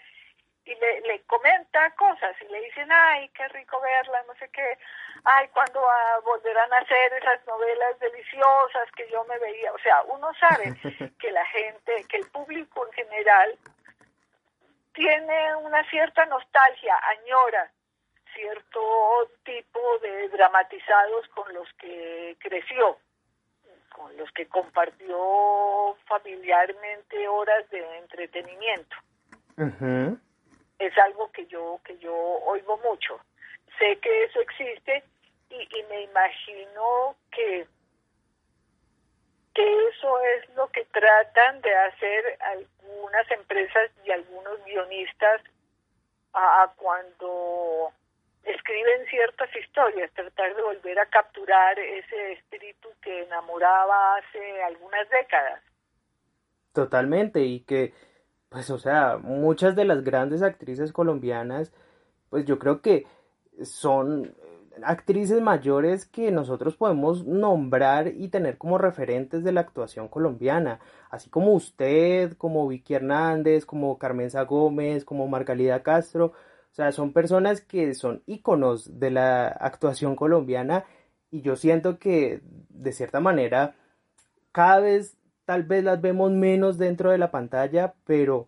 y 0.69 0.75
le, 0.75 1.01
le 1.01 1.21
comenta 1.23 1.89
cosas 1.95 2.35
y 2.41 2.51
le 2.51 2.61
dicen, 2.61 2.91
ay, 2.91 3.27
qué 3.29 3.47
rico 3.49 3.81
verla, 3.81 4.23
no 4.27 4.35
sé 4.35 4.49
qué, 4.49 4.77
ay, 5.23 5.47
cuando 5.49 5.81
volverán 6.23 6.71
a 6.73 6.77
hacer 6.77 7.13
esas 7.13 7.45
novelas 7.47 7.99
deliciosas 7.99 8.91
que 8.95 9.09
yo 9.09 9.23
me 9.25 9.37
veía. 9.39 9.73
O 9.73 9.79
sea, 9.79 10.03
uno 10.03 10.31
sabe 10.35 10.75
que 11.19 11.31
la 11.31 11.45
gente, 11.47 12.05
que 12.07 12.17
el 12.17 12.27
público 12.29 12.85
en 12.85 12.93
general 12.93 13.57
tiene 14.93 15.55
una 15.57 15.83
cierta 15.89 16.25
nostalgia, 16.25 16.99
añora 17.17 17.71
cierto 18.33 19.31
tipo 19.43 19.79
de 20.01 20.29
dramatizados 20.29 21.27
con 21.29 21.51
los 21.53 21.67
que 21.73 22.37
creció, 22.39 22.97
con 23.95 24.15
los 24.17 24.31
que 24.31 24.47
compartió 24.47 25.97
familiarmente 26.05 27.27
horas 27.27 27.67
de 27.71 27.97
entretenimiento. 27.97 28.95
Es 30.79 30.97
algo 30.97 31.31
que 31.31 31.45
yo 31.45 31.79
que 31.83 31.97
yo 31.97 32.15
oigo 32.15 32.77
mucho 32.77 33.19
sé 33.79 33.97
que 33.99 34.23
eso 34.25 34.41
existe 34.41 35.03
y, 35.49 35.83
me 35.89 36.03
imagino 36.03 37.15
que, 37.31 37.65
que 39.55 39.87
eso 39.87 40.19
es 40.19 40.49
lo 40.55 40.67
que 40.67 40.85
tratan 40.85 41.61
de 41.61 41.75
hacer 41.75 42.37
algunas 42.41 43.31
empresas 43.31 43.89
y 44.05 44.11
algunos 44.11 44.63
guionistas 44.65 45.41
a, 46.33 46.71
cuando 46.75 47.91
escriben 48.43 49.07
ciertas 49.07 49.49
historias, 49.55 50.11
tratar 50.13 50.55
de 50.55 50.61
volver 50.61 50.99
a 50.99 51.07
capturar 51.07 51.79
ese 51.79 52.33
espíritu 52.33 52.89
que 53.01 53.23
enamoraba 53.23 54.17
hace 54.17 54.63
algunas 54.63 55.09
décadas. 55.09 55.61
Totalmente, 56.73 57.39
y 57.41 57.61
que, 57.61 57.93
pues, 58.49 58.69
o 58.69 58.77
sea, 58.79 59.17
muchas 59.17 59.75
de 59.75 59.85
las 59.85 60.03
grandes 60.03 60.41
actrices 60.41 60.91
colombianas, 60.91 61.71
pues 62.29 62.45
yo 62.45 62.59
creo 62.59 62.81
que 62.81 63.05
son 63.63 64.35
actrices 64.83 65.41
mayores 65.41 66.05
que 66.05 66.31
nosotros 66.31 66.75
podemos 66.75 67.25
nombrar 67.25 68.07
y 68.07 68.29
tener 68.29 68.57
como 68.57 68.77
referentes 68.77 69.43
de 69.43 69.51
la 69.51 69.61
actuación 69.61 70.07
colombiana, 70.07 70.79
así 71.09 71.29
como 71.29 71.53
usted, 71.53 72.33
como 72.37 72.67
Vicky 72.67 72.93
Hernández, 72.95 73.65
como 73.65 73.97
Carmenza 73.97 74.43
Gómez, 74.43 75.05
como 75.05 75.27
Margalida 75.27 75.83
Castro, 75.83 76.33
o 76.71 76.73
sea, 76.73 76.91
son 76.91 77.13
personas 77.13 77.61
que 77.61 77.93
son 77.93 78.23
íconos 78.25 78.99
de 78.99 79.11
la 79.11 79.47
actuación 79.47 80.15
colombiana 80.15 80.85
y 81.31 81.41
yo 81.41 81.55
siento 81.55 81.99
que 81.99 82.41
de 82.69 82.91
cierta 82.93 83.19
manera 83.19 83.75
cada 84.51 84.79
vez 84.79 85.17
tal 85.49 85.63
vez 85.63 85.83
las 85.83 85.99
vemos 85.99 86.31
menos 86.31 86.77
dentro 86.77 87.09
de 87.09 87.17
la 87.17 87.31
pantalla, 87.31 87.95
pero 88.05 88.47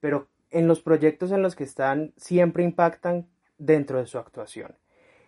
pero 0.00 0.26
en 0.50 0.66
los 0.66 0.82
proyectos 0.82 1.30
en 1.30 1.40
los 1.40 1.54
que 1.54 1.62
están 1.62 2.12
siempre 2.16 2.64
impactan 2.64 3.28
dentro 3.58 4.00
de 4.00 4.06
su 4.06 4.18
actuación. 4.18 4.74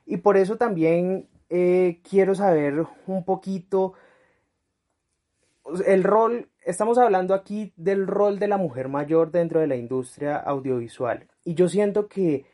Y 0.06 0.16
por 0.16 0.36
eso 0.36 0.56
también 0.56 1.28
eh, 1.50 2.00
quiero 2.02 2.34
saber 2.34 2.84
un 3.06 3.24
poquito 3.24 3.94
el 5.86 6.02
rol, 6.02 6.48
estamos 6.64 6.98
hablando 6.98 7.32
aquí 7.32 7.72
del 7.76 8.08
rol 8.08 8.40
de 8.40 8.48
la 8.48 8.56
mujer 8.56 8.88
mayor 8.88 9.30
dentro 9.30 9.60
de 9.60 9.68
la 9.68 9.76
industria 9.76 10.36
audiovisual. 10.36 11.28
Y 11.44 11.54
yo 11.54 11.68
siento 11.68 12.08
que, 12.08 12.44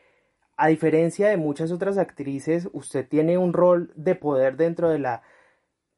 a 0.58 0.68
diferencia 0.68 1.30
de 1.30 1.38
muchas 1.38 1.72
otras 1.72 1.96
actrices, 1.96 2.68
usted 2.74 3.08
tiene 3.08 3.38
un 3.38 3.54
rol 3.54 3.90
de 3.96 4.16
poder 4.16 4.58
dentro 4.58 4.90
de 4.90 4.98
la 4.98 5.22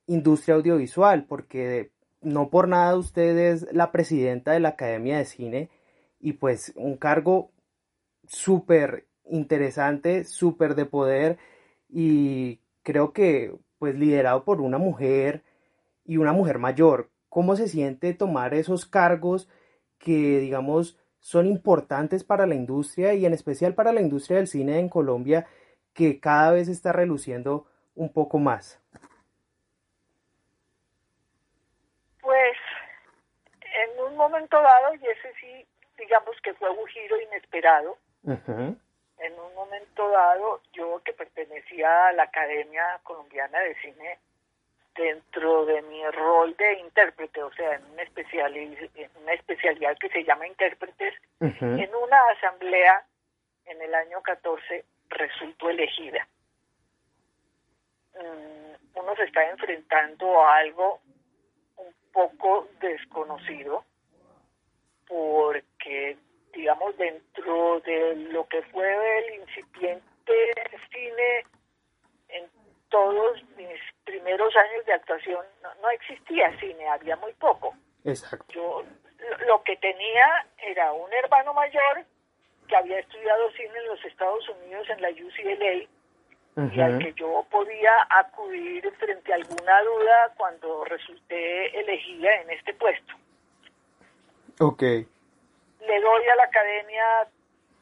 industria 0.06 0.54
audiovisual, 0.54 1.24
porque 1.26 1.91
no 2.22 2.50
por 2.50 2.68
nada 2.68 2.96
usted 2.96 3.36
es 3.36 3.72
la 3.72 3.92
presidenta 3.92 4.52
de 4.52 4.60
la 4.60 4.70
Academia 4.70 5.18
de 5.18 5.24
Cine 5.24 5.70
y 6.20 6.34
pues 6.34 6.72
un 6.76 6.96
cargo 6.96 7.50
súper 8.26 9.06
interesante, 9.24 10.24
súper 10.24 10.74
de 10.74 10.86
poder 10.86 11.38
y 11.88 12.60
creo 12.82 13.12
que 13.12 13.54
pues 13.78 13.94
liderado 13.96 14.44
por 14.44 14.60
una 14.60 14.78
mujer 14.78 15.42
y 16.04 16.16
una 16.18 16.32
mujer 16.32 16.58
mayor. 16.58 17.10
cómo 17.28 17.56
se 17.56 17.66
siente 17.66 18.12
tomar 18.12 18.52
esos 18.52 18.84
cargos 18.84 19.48
que, 19.98 20.38
digamos, 20.38 20.98
son 21.18 21.46
importantes 21.46 22.24
para 22.24 22.46
la 22.46 22.54
industria 22.54 23.14
y 23.14 23.24
en 23.24 23.32
especial 23.32 23.74
para 23.74 23.92
la 23.92 24.02
industria 24.02 24.36
del 24.36 24.48
cine 24.48 24.78
en 24.78 24.88
Colombia, 24.90 25.46
que 25.94 26.20
cada 26.20 26.52
vez 26.52 26.68
está 26.68 26.92
reluciendo 26.92 27.66
un 27.94 28.12
poco 28.12 28.38
más. 28.38 28.82
Pues 32.20 32.56
en 33.62 34.04
un 34.04 34.16
momento 34.52 34.62
dado, 34.62 34.94
y 34.94 35.06
ese 35.06 35.32
sí, 35.40 35.66
digamos 35.98 36.36
que 36.42 36.54
fue 36.54 36.68
un 36.70 36.86
giro 36.86 37.20
inesperado, 37.20 37.96
en 38.24 39.32
un 39.38 39.54
momento 39.54 40.08
dado, 40.10 40.60
yo 40.72 41.00
que 41.04 41.12
pertenecía 41.12 42.08
a 42.08 42.12
la 42.12 42.24
Academia 42.24 43.00
Colombiana 43.02 43.60
de 43.60 43.74
Cine, 43.76 44.18
dentro 44.94 45.64
de 45.64 45.80
mi 45.82 46.04
rol 46.10 46.54
de 46.56 46.80
intérprete, 46.80 47.42
o 47.42 47.52
sea, 47.52 47.74
en 47.76 47.84
una, 47.84 48.02
en 48.02 49.10
una 49.22 49.32
especialidad 49.32 49.96
que 49.98 50.10
se 50.10 50.22
llama 50.24 50.46
intérpretes, 50.46 51.14
en 51.40 51.94
una 51.94 52.20
asamblea 52.36 53.04
en 53.64 53.80
el 53.80 53.94
año 53.94 54.20
14 54.20 54.84
resultó 55.08 55.70
elegida. 55.70 56.26
Mm, 58.14 58.98
uno 58.98 59.16
se 59.16 59.24
está 59.24 59.48
enfrentando 59.48 60.42
a 60.42 60.56
algo 60.56 61.00
un 61.78 61.94
poco 62.12 62.68
desconocido 62.80 63.84
porque, 65.08 66.16
digamos, 66.52 66.96
dentro 66.96 67.80
de 67.80 68.16
lo 68.30 68.46
que 68.48 68.62
fue 68.62 69.18
el 69.18 69.40
incipiente 69.40 70.32
cine 70.90 71.46
en 72.28 72.48
todos 72.88 73.42
mis 73.56 73.80
primeros 74.04 74.54
años 74.56 74.84
de 74.86 74.92
actuación 74.92 75.44
no, 75.62 75.90
existía 75.90 76.56
cine, 76.58 76.88
había 76.88 77.16
muy 77.16 77.32
poco. 77.34 77.74
Exacto. 78.04 78.44
Yo 78.52 78.84
lo 79.46 79.62
que 79.62 79.76
tenía 79.76 80.46
era 80.58 80.92
un 80.92 81.12
hermano 81.12 81.54
mayor 81.54 82.04
que 82.68 82.76
había 82.76 82.98
estudiado 82.98 83.50
cine 83.52 83.78
en 83.78 83.86
los 83.86 84.04
Estados 84.04 84.48
Unidos 84.48 84.88
en 84.90 85.02
la 85.02 85.10
UCLA 85.10 85.88
y 86.74 86.80
al 86.80 86.98
que 86.98 87.14
yo 87.14 87.46
podía 87.50 87.92
acudir 88.10 88.90
frente 88.98 89.32
a 89.32 89.36
alguna 89.36 89.82
duda 89.82 90.34
cuando 90.36 90.84
resulté 90.84 91.80
elegida 91.80 92.34
en 92.42 92.50
este 92.50 92.74
puesto. 92.74 93.14
Ok. 94.62 94.82
Le 94.82 96.00
doy 96.00 96.28
a 96.28 96.36
la 96.36 96.44
academia 96.44 97.26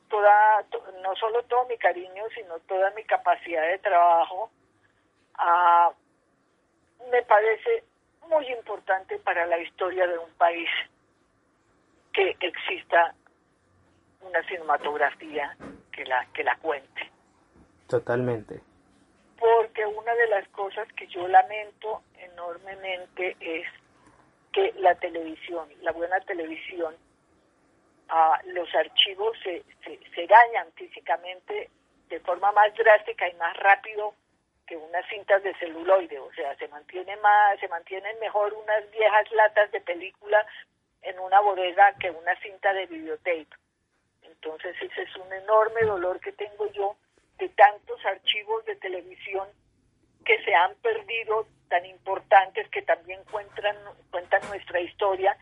toda, 0.09 0.65
no 1.03 1.15
solo 1.17 1.43
todo 1.43 1.67
mi 1.67 1.77
cariño, 1.77 2.25
sino 2.35 2.59
toda 2.61 2.91
mi 2.93 3.05
capacidad 3.05 3.67
de 3.69 3.79
trabajo. 3.81 4.51
Ah, 5.35 5.91
me 7.11 7.23
parece 7.25 7.85
muy 8.29 8.47
importante 8.47 9.19
para 9.19 9.45
la 9.45 9.59
historia 9.59 10.07
de 10.07 10.17
un 10.17 10.31
país 10.39 10.71
que 12.15 12.35
exista 12.41 13.15
una 14.23 14.43
cinematografía 14.45 15.55
que 15.93 16.07
la 16.07 16.27
que 16.33 16.45
la 16.45 16.57
cuente. 16.57 17.11
Totalmente. 17.89 18.61
Porque 19.39 19.85
una 19.85 20.15
de 20.15 20.29
las 20.29 20.49
cosas 20.49 20.89
que 20.95 21.07
yo 21.09 21.29
lamento 21.29 22.03
enormemente 22.17 23.37
es 23.39 23.67
que 24.53 24.73
la 24.79 24.95
televisión, 24.97 25.69
la 25.83 25.93
buena 25.93 26.21
televisión, 26.21 26.95
ah, 28.09 28.41
los 28.47 28.75
archivos 28.75 29.37
se, 29.43 29.65
se, 29.85 30.01
se 30.15 30.27
dañan 30.27 30.73
físicamente 30.75 31.71
de 32.09 32.21
forma 32.21 32.53
más 32.53 32.75
drástica 32.75 33.29
y 33.29 33.35
más 33.35 33.57
rápido 33.57 34.15
que 34.67 34.77
unas 34.77 35.05
cintas 35.09 35.43
de 35.43 35.55
celuloide, 35.55 36.19
o 36.19 36.33
sea, 36.33 36.57
se 36.57 36.69
mantiene 36.69 37.17
más, 37.17 37.59
se 37.59 37.69
mantienen 37.69 38.19
mejor 38.21 38.53
unas 38.55 38.89
viejas 38.91 39.31
latas 39.33 39.71
de 39.73 39.81
película 39.81 40.47
en 41.03 41.19
una 41.19 41.41
bodega 41.41 41.95
que 41.99 42.11
una 42.11 42.39
cinta 42.41 42.73
de 42.73 42.87
videotape. 42.87 43.49
Entonces 44.23 44.77
ese 44.81 45.03
es 45.03 45.17
un 45.17 45.33
enorme 45.33 45.83
dolor 45.83 46.21
que 46.21 46.33
tengo 46.33 46.71
yo 46.73 46.97
de 47.39 47.49
tantos 47.51 48.05
archivos 48.05 48.65
de 48.65 48.77
televisión 48.77 49.49
que 50.25 50.43
se 50.45 50.55
han 50.55 50.75
perdido 50.77 51.47
tan 51.71 51.87
importantes 51.87 52.69
que 52.69 52.83
también 52.83 53.23
cuentan, 53.31 53.77
cuentan 54.11 54.43
nuestra 54.49 54.81
historia. 54.81 55.35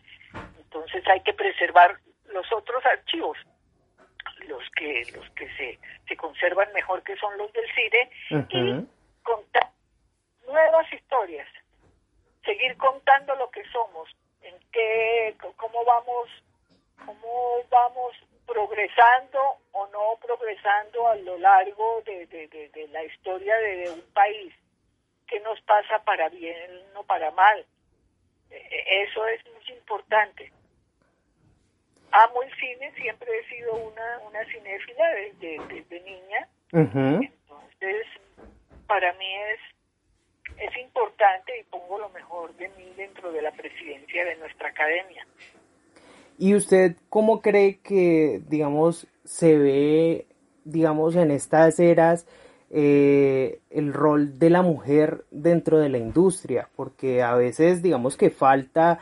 Entonces 0.59 1.03
hay 1.09 1.21
que 1.23 1.33
preservar 1.33 1.99
los 2.27 2.47
otros 2.53 2.85
archivos, 2.87 3.37
los 4.47 4.63
que, 4.77 5.03
los 5.17 5.29
que 5.31 5.49
se, 5.57 5.79
se 6.07 6.17
conservan 6.17 6.73
mejor 6.73 7.03
que 7.03 7.17
son 7.17 7.37
los 7.37 7.53
del 7.53 7.65
cine, 7.75 8.11
y 8.51 8.87
contar 9.25 9.71
nuevas 10.47 10.93
historias, 10.93 11.49
seguir 12.45 12.77
contando 12.77 13.35
lo 13.37 13.51
que 13.51 13.65
somos, 13.71 14.09
en 14.43 14.55
qué, 14.71 15.35
cómo 15.57 15.85
vamos, 15.85 16.29
cómo 17.05 17.65
vamos 17.71 18.15
progresando 18.47 19.39
o 19.73 19.87
no 19.89 20.19
progresando 20.21 21.09
a 21.09 21.17
lo 21.17 21.39
largo 21.39 22.03
de, 22.07 22.27
de, 22.27 22.89
la 22.89 23.05
historia 23.05 23.57
de, 23.57 23.91
un 23.91 24.03
país. 24.13 24.55
¿Qué 25.29 25.41
nos 25.41 25.61
pasa 25.63 26.03
para 26.05 26.29
bien 26.31 26.57
o 26.95 27.05
para 27.05 27.31
mal? 27.31 27.65
E, 28.51 28.57
e, 28.57 29.03
eso 29.05 29.27
es 29.29 29.45
muy 29.47 29.77
importante. 29.77 30.51
Amo 32.11 32.43
el 32.43 32.51
cine, 32.57 32.93
siempre 32.95 33.29
he 33.39 33.49
sido 33.49 33.75
una, 33.75 34.19
una 34.27 34.45
cinéfila 34.47 35.09
desde, 35.11 35.59
desde 35.75 36.01
niña. 36.01 36.49
Entonces, 36.73 38.07
para 38.87 39.13
mí 39.15 39.35
es, 39.53 39.61
es 40.59 40.77
importante 40.79 41.59
y 41.61 41.65
pongo 41.65 41.99
lo 41.99 42.09
mejor 42.09 42.55
de 42.57 42.69
mí 42.71 42.93
dentro 42.97 43.31
de 43.31 43.43
la 43.43 43.53
presidencia 43.53 44.25
de 44.25 44.37
nuestra 44.37 44.69
academia. 44.69 45.27
¿Y 46.39 46.55
usted 46.55 46.97
cómo 47.11 47.43
cree 47.43 47.81
que, 47.81 48.41
digamos, 48.49 49.07
se 49.25 49.59
ve, 49.59 50.27
digamos, 50.65 51.17
en 51.17 51.31
estas 51.31 51.79
eras 51.81 52.27
eh, 52.71 53.61
el 53.71 53.93
rol 53.93 54.39
de 54.39 54.51
la 54.51 54.63
mujer 54.63 55.25
dentro 55.31 55.79
de 55.79 55.89
la 55.89 55.99
industria? 55.99 56.69
Porque 56.77 57.23
a 57.23 57.35
veces, 57.35 57.83
digamos, 57.83 58.17
que 58.17 58.31
falta 58.31 59.01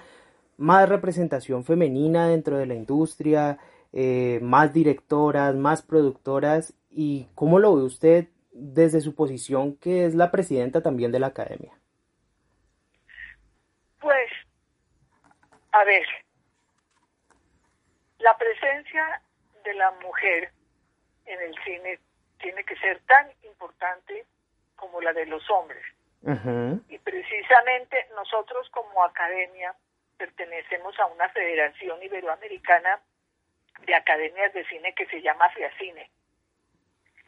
más 0.57 0.89
representación 0.89 1.65
femenina 1.65 2.29
dentro 2.29 2.57
de 2.59 2.67
la 2.67 2.75
industria, 2.75 3.59
eh, 3.93 4.41
más 4.43 4.73
directoras, 4.73 5.55
más 5.55 5.83
productoras. 5.83 6.75
¿Y 6.91 7.29
cómo 7.35 7.59
lo 7.59 7.77
ve 7.77 7.83
usted 7.83 8.29
desde 8.53 9.01
su 9.01 9.15
posición 9.15 9.77
que 9.77 10.07
es 10.07 10.15
la 10.15 10.31
presidenta 10.31 10.83
también 10.83 11.13
de 11.13 11.21
la 11.21 11.29
academia? 11.29 11.73
Pues, 14.01 14.31
a 15.73 15.85
ver, 15.85 16.07
la 18.19 18.37
presencia 18.39 19.23
de 19.65 19.75
la 19.75 19.91
mujer 20.03 20.51
en 21.27 21.41
el 21.41 21.55
cine 21.65 21.99
tiene 22.39 22.65
que 22.65 22.77
ser 22.77 23.01
tan 23.07 23.31
importante 23.43 24.25
como 24.77 25.01
la 25.01 25.13
de 25.13 25.27
los 25.27 25.49
hombres. 25.51 25.85
Y 26.89 26.99
precisamente 26.99 28.09
nosotros 28.17 28.69
como 28.71 29.05
academia 29.05 29.75
pertenecemos 30.17 30.99
a 30.99 31.07
una 31.07 31.29
federación 31.29 32.03
iberoamericana 32.03 33.01
de 33.87 33.95
academias 33.95 34.53
de 34.53 34.65
cine 34.67 34.93
que 34.95 35.07
se 35.07 35.23
llama 35.23 35.49
FIACINE. 35.51 36.11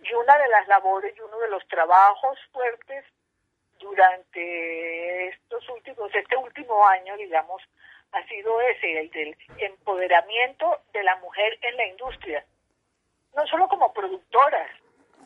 Y 0.02 0.14
una 0.14 0.38
de 0.38 0.48
las 0.48 0.66
labores 0.68 1.16
y 1.16 1.20
uno 1.20 1.38
de 1.38 1.48
los 1.48 1.66
trabajos 1.68 2.38
fuertes 2.52 3.04
durante 3.78 5.28
estos 5.28 5.68
últimos, 5.68 6.12
este 6.14 6.36
último 6.36 6.86
año, 6.86 7.16
digamos, 7.16 7.62
ha 8.12 8.26
sido 8.26 8.60
ese, 8.62 9.00
el 9.00 9.10
del 9.10 9.36
empoderamiento 9.58 10.80
de 10.92 11.02
la 11.02 11.16
mujer 11.16 11.58
en 11.62 11.76
la 11.76 11.86
industria. 11.86 12.44
No 13.36 13.46
solo 13.46 13.68
como 13.68 13.92
productoras, 13.92 14.70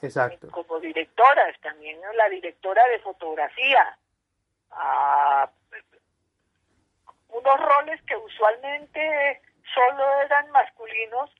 Exacto. 0.02 0.50
como 0.50 0.80
directoras, 0.80 1.58
también 1.60 1.98
la 2.16 2.28
directora 2.28 2.84
de 2.88 2.98
fotografía. 2.98 3.96
Ah, 4.72 5.48
unos 7.28 7.60
roles 7.60 8.02
que 8.02 8.16
usualmente 8.16 9.40
solo 9.74 10.22
eran 10.22 10.50
masculinos, 10.50 11.30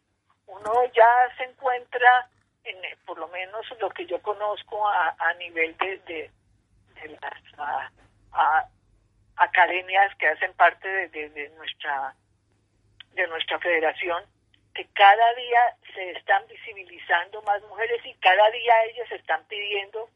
uno 0.47 0.85
ya 0.95 1.37
se 1.37 1.45
encuentra, 1.45 2.29
en, 2.65 2.77
por 3.05 3.19
lo 3.19 3.29
menos 3.29 3.67
lo 3.81 3.91
que 3.91 4.07
yo 4.07 4.21
conozco 4.23 4.89
a, 4.89 5.15
a 5.19 5.35
nivel 5.35 5.77
de, 5.79 5.99
de, 5.99 6.31
las 7.21 7.93
academias 9.37 10.15
que 10.17 10.29
hacen 10.29 10.53
parte 10.55 11.09
de, 11.09 11.51
nuestra 11.57 12.15
de 13.15 13.27
nuestra 13.27 13.59
federación 13.59 14.25
que 14.75 14.87
cada 14.95 15.35
día 15.35 15.77
se 15.95 16.11
están 16.13 16.47
visibilizando 16.49 17.43
más 17.43 17.63
mujeres 17.63 18.05
y 18.05 18.15
cada 18.15 18.51
día 18.51 18.85
ellas 18.85 19.11
están 19.13 19.45
pidiendo 19.47 20.09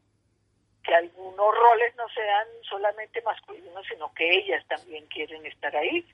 que 0.83 0.95
algunos 0.95 1.55
roles 1.55 1.95
no 1.95 2.07
sean 2.09 2.47
solamente 2.63 3.21
masculinos, 3.21 3.85
sino 3.87 4.13
que 4.13 4.29
ellas 4.37 4.65
también 4.67 5.05
quieren 5.07 5.45
estar 5.45 5.75
ahí 5.75 6.05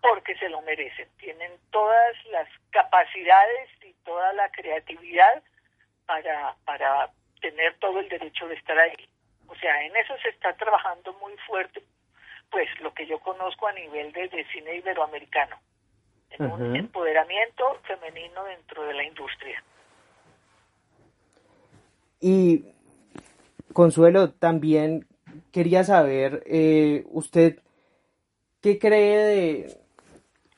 porque 0.00 0.36
se 0.36 0.48
lo 0.48 0.60
merecen. 0.62 1.08
Tienen 1.18 1.52
todas 1.70 2.24
las 2.26 2.48
capacidades 2.70 3.70
y 3.82 3.92
toda 4.04 4.32
la 4.32 4.50
creatividad 4.50 5.42
para, 6.06 6.56
para 6.64 7.10
tener 7.40 7.78
todo 7.78 8.00
el 8.00 8.08
derecho 8.08 8.48
de 8.48 8.54
estar 8.54 8.78
ahí. 8.78 9.08
O 9.46 9.54
sea, 9.56 9.82
en 9.84 9.94
eso 9.96 10.16
se 10.18 10.30
está 10.30 10.54
trabajando 10.56 11.12
muy 11.14 11.36
fuerte 11.46 11.82
pues 12.54 12.68
lo 12.80 12.94
que 12.94 13.04
yo 13.04 13.18
conozco 13.18 13.66
a 13.66 13.72
nivel 13.72 14.12
de, 14.12 14.46
cine 14.52 14.76
iberoamericano, 14.76 15.58
en 16.38 16.50
un 16.50 16.76
empoderamiento 16.76 17.64
femenino 17.86 18.44
dentro 18.44 18.84
de 18.84 18.94
la 18.94 19.04
industria. 19.04 19.62
Y 22.20 22.64
Consuelo, 23.74 24.30
también 24.30 25.06
quería 25.50 25.84
saber, 25.84 26.42
eh, 26.46 27.04
usted, 27.10 27.58
¿qué 28.60 28.78
cree 28.78 29.18
de 29.18 29.76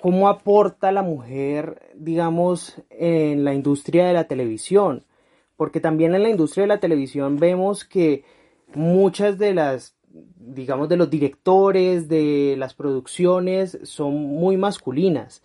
cómo 0.00 0.28
aporta 0.28 0.92
la 0.92 1.02
mujer, 1.02 1.90
digamos, 1.94 2.80
en 2.90 3.44
la 3.44 3.54
industria 3.54 4.06
de 4.06 4.12
la 4.12 4.28
televisión? 4.28 5.04
Porque 5.56 5.80
también 5.80 6.14
en 6.14 6.22
la 6.22 6.28
industria 6.28 6.64
de 6.64 6.68
la 6.68 6.80
televisión 6.80 7.38
vemos 7.38 7.84
que 7.84 8.24
muchas 8.74 9.38
de 9.38 9.54
las, 9.54 9.96
digamos, 10.36 10.88
de 10.88 10.98
los 10.98 11.10
directores, 11.10 12.08
de 12.08 12.54
las 12.58 12.74
producciones 12.74 13.78
son 13.82 14.14
muy 14.14 14.56
masculinas. 14.56 15.42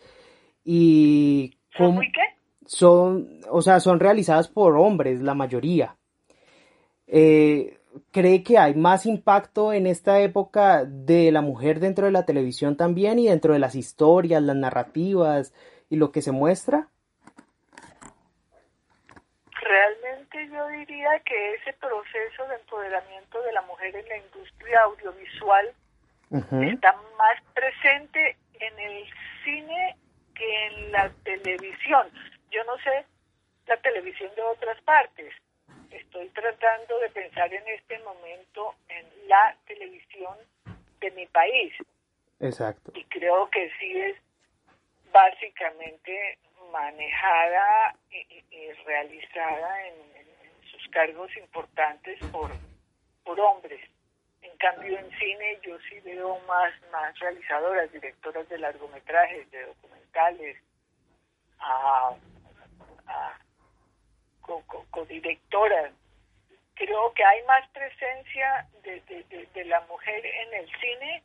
Y 0.64 1.58
¿Son 1.76 1.96
muy 1.96 2.12
qué? 2.12 2.22
Son, 2.66 3.42
o 3.50 3.62
sea, 3.62 3.80
son 3.80 4.00
realizadas 4.00 4.48
por 4.48 4.78
hombres, 4.78 5.22
la 5.22 5.34
mayoría. 5.34 5.96
Eh, 7.08 7.78
¿Cree 8.12 8.44
que 8.44 8.58
hay 8.58 8.74
más 8.74 9.06
impacto 9.06 9.74
en 9.74 9.86
esta 9.86 10.22
época 10.22 10.86
de 10.86 11.32
la 11.32 11.42
mujer 11.42 11.80
dentro 11.80 12.06
de 12.06 12.12
la 12.12 12.26
televisión 12.26 12.78
también 12.78 13.20
y 13.20 13.28
dentro 13.28 13.54
de 13.54 13.60
las 13.60 13.76
historias, 13.76 14.42
las 14.42 14.56
narrativas 14.56 15.54
y 15.90 15.98
lo 15.98 16.12
que 16.12 16.22
se 16.22 16.32
muestra? 16.32 16.88
Realmente 19.62 20.48
yo 20.48 20.68
diría 20.70 21.20
que 21.26 21.56
ese 21.56 21.74
proceso 21.74 22.48
de 22.48 22.56
empoderamiento 22.56 23.42
de 23.42 23.52
la 23.52 23.62
mujer 23.64 23.94
en 23.96 24.08
la 24.08 24.18
industria 24.18 24.82
audiovisual 24.84 25.74
está 26.32 26.94
más 27.18 27.44
presente 27.54 28.38
en 28.54 28.80
el 28.80 29.04
cine 29.44 29.98
que 30.42 30.66
en 30.66 30.92
la 30.92 31.10
televisión. 31.24 32.10
Yo 32.50 32.64
no 32.64 32.78
sé 32.80 33.06
la 33.68 33.78
televisión 33.78 34.34
de 34.36 34.42
otras 34.42 34.82
partes, 34.82 35.34
estoy 35.92 36.28
tratando 36.30 37.00
de 37.00 37.10
pensar 37.10 37.54
en 37.54 37.68
este 37.68 38.00
momento 38.00 38.76
en 38.90 39.06
la 39.28 39.56
televisión 39.68 40.36
de 41.00 41.12
mi 41.12 41.26
país. 41.28 41.74
Exacto. 42.40 42.92
Y 42.96 43.04
creo 43.06 43.50
que 43.50 43.72
sí 43.80 44.00
es 44.00 44.18
básicamente 45.14 46.40
manejada 46.72 47.96
y, 48.10 48.72
realizada 48.86 49.88
en, 49.88 49.96
sus 50.72 50.88
cargos 50.90 51.30
importantes 51.38 52.18
por, 52.32 52.50
por 53.24 53.40
hombres. 53.40 53.82
En 54.42 54.56
cambio, 54.58 54.98
en 54.98 55.10
cine 55.20 55.60
yo 55.62 55.78
sí 55.90 56.00
veo 56.00 56.40
más, 56.48 56.74
más 56.92 57.18
realizadoras, 57.20 57.92
directoras 57.92 58.48
de 58.50 58.58
largometrajes, 58.58 59.52
de 59.52 59.66
documentales, 59.66 60.01
a 61.60 62.16
codirectora. 64.92 65.92
Creo 66.76 67.14
que 67.14 67.24
hay 67.24 67.44
más 67.44 67.68
presencia 67.70 68.68
de, 68.84 69.66
la 69.66 69.82
mujer 69.82 70.26
en 70.26 70.54
el 70.54 70.70
cine 70.80 71.24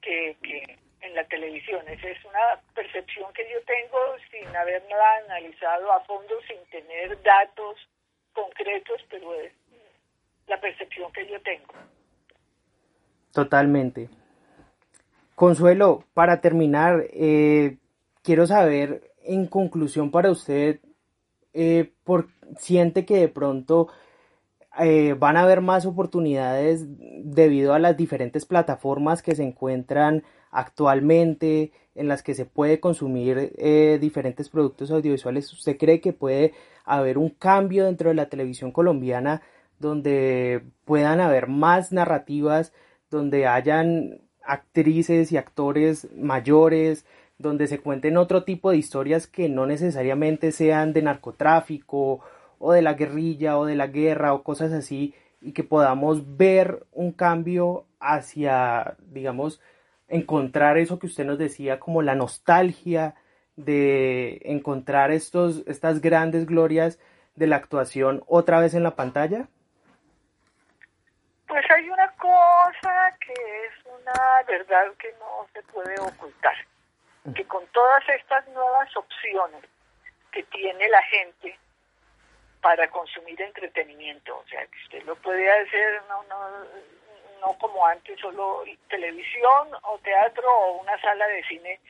que, 0.00 0.78
en 1.00 1.14
la 1.14 1.24
televisión. 1.24 1.86
Esa 1.88 2.08
es 2.08 2.24
una 2.24 2.60
percepción 2.74 3.32
que 3.34 3.48
yo 3.50 3.62
tengo 3.64 3.98
sin 4.30 4.56
haberla 4.56 5.16
analizado 5.24 5.92
a 5.92 6.00
fondo, 6.00 6.34
sin 6.48 6.64
tener 6.70 7.22
datos 7.22 7.76
concretos, 8.32 9.02
pero 9.10 9.34
es 9.34 9.52
la 10.46 10.60
percepción 10.60 11.12
que 11.12 11.26
yo 11.26 11.40
tengo. 11.42 11.74
Totalmente. 13.32 14.08
Consuelo, 15.36 16.02
para 16.14 16.40
terminar, 16.40 17.04
eh, 17.12 17.76
quiero 18.22 18.46
saber 18.46 19.12
en 19.22 19.46
conclusión 19.46 20.10
para 20.10 20.30
usted 20.30 20.80
eh, 21.52 21.92
por, 22.04 22.28
siente 22.58 23.04
que 23.04 23.18
de 23.18 23.28
pronto 23.28 23.88
eh, 24.78 25.14
van 25.18 25.36
a 25.36 25.42
haber 25.42 25.60
más 25.60 25.84
oportunidades 25.84 26.86
debido 26.88 27.74
a 27.74 27.78
las 27.78 27.98
diferentes 27.98 28.46
plataformas 28.46 29.22
que 29.22 29.34
se 29.34 29.42
encuentran 29.42 30.24
actualmente 30.50 31.70
en 31.94 32.08
las 32.08 32.22
que 32.22 32.32
se 32.32 32.46
puede 32.46 32.80
consumir 32.80 33.52
diferentes 34.00 34.48
productos 34.48 34.90
audiovisuales. 34.90 35.52
¿Usted 35.52 35.76
cree 35.76 36.00
que 36.00 36.14
puede 36.14 36.54
haber 36.86 37.18
un 37.18 37.28
cambio 37.28 37.84
dentro 37.84 38.08
de 38.08 38.14
la 38.14 38.30
televisión 38.30 38.72
colombiana 38.72 39.42
donde 39.78 40.62
puedan 40.86 41.20
haber 41.20 41.46
más 41.46 41.92
narrativas, 41.92 42.72
donde 43.10 43.46
hayan 43.46 44.25
actrices 44.46 45.32
y 45.32 45.36
actores 45.36 46.08
mayores, 46.14 47.06
donde 47.38 47.66
se 47.66 47.80
cuenten 47.80 48.16
otro 48.16 48.44
tipo 48.44 48.70
de 48.70 48.78
historias 48.78 49.26
que 49.26 49.48
no 49.48 49.66
necesariamente 49.66 50.52
sean 50.52 50.92
de 50.92 51.02
narcotráfico 51.02 52.20
o 52.58 52.72
de 52.72 52.82
la 52.82 52.94
guerrilla 52.94 53.58
o 53.58 53.66
de 53.66 53.76
la 53.76 53.88
guerra 53.88 54.32
o 54.32 54.42
cosas 54.42 54.72
así 54.72 55.14
y 55.40 55.52
que 55.52 55.64
podamos 55.64 56.36
ver 56.36 56.86
un 56.92 57.12
cambio 57.12 57.84
hacia, 58.00 58.96
digamos, 59.00 59.60
encontrar 60.08 60.78
eso 60.78 60.98
que 60.98 61.06
usted 61.06 61.24
nos 61.24 61.38
decía 61.38 61.78
como 61.78 62.02
la 62.02 62.14
nostalgia 62.14 63.14
de 63.56 64.40
encontrar 64.44 65.10
estos, 65.10 65.62
estas 65.66 66.00
grandes 66.00 66.46
glorias 66.46 66.98
de 67.34 67.46
la 67.46 67.56
actuación 67.56 68.22
otra 68.26 68.60
vez 68.60 68.74
en 68.74 68.82
la 68.82 68.96
pantalla? 68.96 69.48
Pues 71.46 71.64
hay 71.70 71.88
una 71.88 72.10
cosa 72.12 73.16
que 73.20 73.32
es 73.32 73.75
una 74.06 74.42
verdad 74.46 74.92
que 74.98 75.12
no 75.18 75.46
se 75.52 75.62
puede 75.64 75.98
ocultar 76.00 76.56
que 77.34 77.44
con 77.46 77.66
todas 77.68 78.08
estas 78.08 78.46
nuevas 78.48 78.96
opciones 78.96 79.64
que 80.30 80.44
tiene 80.44 80.88
la 80.88 81.02
gente 81.02 81.58
para 82.60 82.88
consumir 82.88 83.40
entretenimiento, 83.40 84.38
o 84.38 84.46
sea, 84.48 84.64
que 84.66 84.78
usted 84.84 85.02
lo 85.04 85.16
puede 85.16 85.50
hacer 85.50 86.02
no, 86.08 86.22
no, 86.24 86.64
no 87.40 87.58
como 87.58 87.84
antes 87.86 88.18
solo 88.20 88.64
televisión 88.88 89.68
o 89.82 89.98
teatro 89.98 90.48
o 90.48 90.80
una 90.80 91.00
sala 91.00 91.26
de 91.26 91.42
cine, 91.44 91.80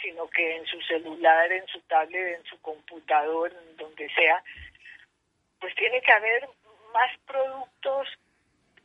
sino 0.00 0.28
que 0.28 0.56
en 0.56 0.66
su 0.66 0.80
celular, 0.82 1.50
en 1.50 1.66
su 1.66 1.80
tablet, 1.82 2.38
en 2.38 2.44
su 2.44 2.60
computador, 2.60 3.52
en 3.52 3.76
donde 3.76 4.08
sea, 4.14 4.42
pues 5.60 5.74
tiene 5.74 6.00
que 6.02 6.12
haber 6.12 6.48
más 6.92 7.10
productos, 7.26 8.08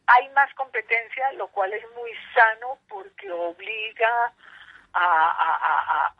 hay 0.09 0.27
más 0.29 0.53
competencia, 0.55 1.31
lo 1.33 1.47
cual 1.49 1.71
es 1.73 1.83
muy 1.95 2.11
sano 2.33 2.79
porque 2.87 3.31
obliga 3.31 4.33
a, 4.93 6.13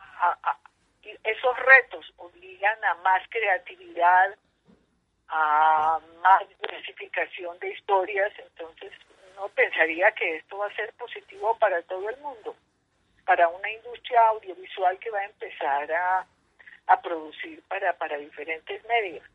esos 1.23 1.57
retos 1.59 2.13
obligan 2.17 2.83
a 2.85 2.93
más 2.95 3.23
creatividad, 3.29 4.35
a 5.29 5.99
más 6.21 6.49
diversificación 6.49 7.57
de 7.59 7.69
historias, 7.69 8.31
entonces 8.37 8.91
no 9.35 9.47
pensaría 9.49 10.11
que 10.11 10.37
esto 10.37 10.57
va 10.59 10.67
a 10.67 10.75
ser 10.75 10.93
positivo 10.93 11.57
para 11.57 11.81
todo 11.83 12.09
el 12.09 12.17
mundo, 12.17 12.55
para 13.25 13.47
una 13.47 13.71
industria 13.71 14.21
audiovisual 14.27 14.99
que 14.99 15.09
va 15.09 15.19
a 15.19 15.25
empezar 15.25 15.91
a, 15.91 16.27
a 16.87 17.01
producir 17.01 17.63
para, 17.67 17.93
para 17.93 18.17
diferentes 18.17 18.83
medios. 18.85 19.25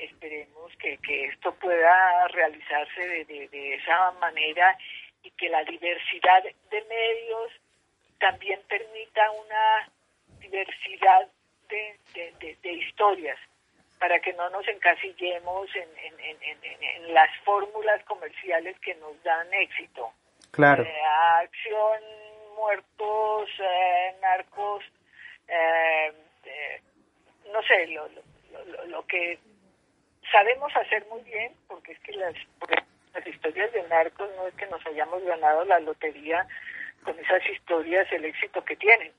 Esperemos 0.00 0.72
que, 0.76 0.98
que 0.98 1.26
esto 1.26 1.54
pueda 1.54 2.28
realizarse 2.28 3.00
de, 3.00 3.24
de, 3.24 3.48
de 3.48 3.74
esa 3.74 4.12
manera 4.12 4.76
y 5.22 5.30
que 5.32 5.48
la 5.48 5.62
diversidad 5.64 6.42
de 6.42 6.82
medios 6.82 7.52
también 8.18 8.60
permita 8.68 9.30
una 9.32 9.90
diversidad 10.40 11.28
de, 11.68 12.56
de, 12.62 12.72
historias 12.72 13.38
para 13.98 14.18
que 14.20 14.32
no 14.32 14.48
nos 14.50 14.66
encasillemos 14.66 15.68
en, 15.74 15.88
en, 15.98 17.14
las 17.14 17.28
fórmulas 17.44 18.02
comerciales 18.04 18.78
que 18.80 18.94
nos 18.96 19.22
dan 19.22 19.52
éxito. 19.52 20.12
Claro. 20.50 20.82
Eh, 20.82 21.02
acción, 21.42 22.00
muertos, 22.56 23.48
eh, 23.58 24.14
narcos, 24.20 24.84
eh, 25.48 26.12
no 27.52 27.62
sé, 27.62 27.86
lo, 27.88 28.08
lo, 28.08 28.86
lo, 28.86 29.06
que 29.06 29.38
sabemos 30.30 30.74
hacer 30.76 31.06
muy 31.06 31.22
bien, 31.22 31.54
porque 31.68 31.92
es 31.92 32.00
que 32.00 32.12
las, 32.12 32.34
las 33.14 33.26
historias 33.26 33.72
de 33.72 33.82
narcos 33.88 34.30
no 34.36 34.46
es 34.46 34.54
que 34.54 34.66
nos 34.66 34.84
hayamos 34.86 35.22
ganado 35.24 35.64
la 35.64 35.80
lotería 35.80 36.46
con 37.04 37.18
esas 37.18 37.46
historias, 37.48 38.10
el 38.12 38.24
éxito 38.24 38.64
que 38.64 38.76
tienen. 38.76 39.12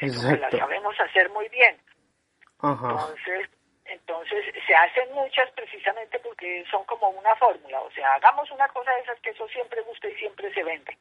Las 0.00 0.52
sabemos 0.52 0.98
hacer 1.00 1.28
muy 1.30 1.48
bien. 1.48 1.76
Entonces, 2.62 3.48
entonces 3.84 4.44
se 4.66 4.74
hacen 4.74 5.12
muchas 5.12 5.50
precisamente 5.52 6.18
porque 6.20 6.64
son 6.70 6.84
como 6.84 7.08
una 7.08 7.34
fórmula. 7.36 7.80
O 7.80 7.90
sea, 7.92 8.14
hagamos 8.14 8.50
una 8.50 8.68
cosa 8.68 8.92
de 8.92 9.00
esas 9.00 9.20
que 9.20 9.30
eso 9.30 9.48
siempre 9.48 9.80
gusta 9.82 10.08
y 10.08 10.14
siempre 10.16 10.52
se 10.52 10.62
vende. 10.62 10.96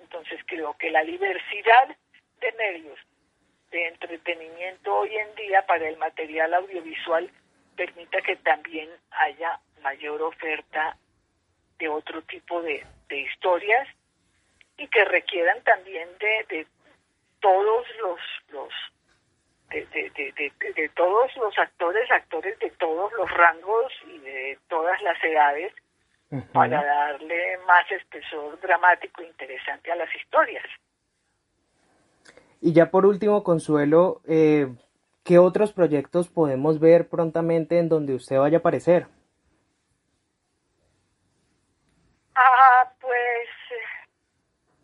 Entonces 0.00 0.40
creo 0.46 0.76
que 0.78 0.90
la 0.90 1.02
diversidad 1.02 1.88
de 2.40 2.52
medios 2.52 2.98
de 3.70 3.88
entretenimiento 3.88 4.94
hoy 4.94 5.16
en 5.16 5.34
día 5.34 5.64
para 5.66 5.88
el 5.88 5.96
material 5.96 6.54
audiovisual 6.54 7.30
permita 7.84 8.20
que 8.22 8.36
también 8.36 8.88
haya 9.10 9.58
mayor 9.82 10.22
oferta 10.22 10.96
de 11.80 11.88
otro 11.88 12.22
tipo 12.22 12.62
de, 12.62 12.86
historias 13.10 13.88
y 14.78 14.86
que 14.88 15.04
requieran 15.04 15.62
también 15.64 16.08
de, 16.18 16.66
todos 17.40 17.84
los, 18.00 18.18
los 18.52 18.72
de, 19.68 19.84
de, 20.74 20.88
todos 20.94 21.36
los 21.36 21.58
actores, 21.58 22.10
actores 22.10 22.58
de 22.60 22.70
todos 22.70 23.12
los 23.12 23.30
rangos 23.30 23.92
y 24.06 24.18
de 24.20 24.58
todas 24.68 25.02
las 25.02 25.22
edades, 25.22 25.74
para 26.54 26.82
darle 26.82 27.58
más 27.66 27.90
espesor 27.90 28.58
dramático 28.60 29.20
e 29.20 29.26
interesante 29.26 29.92
a 29.92 29.96
las 29.96 30.08
historias. 30.14 30.64
Y 32.62 32.72
ya 32.72 32.90
por 32.90 33.04
último, 33.04 33.42
Consuelo, 33.42 34.22
eh, 34.26 34.68
¿qué 35.24 35.38
otros 35.38 35.72
proyectos 35.72 36.28
podemos 36.28 36.80
ver 36.80 37.08
prontamente 37.08 37.78
en 37.78 37.88
donde 37.88 38.14
usted 38.14 38.38
vaya 38.38 38.58
a 38.58 38.60
aparecer? 38.60 39.06
Ah, 42.34 42.92
pues 43.00 43.48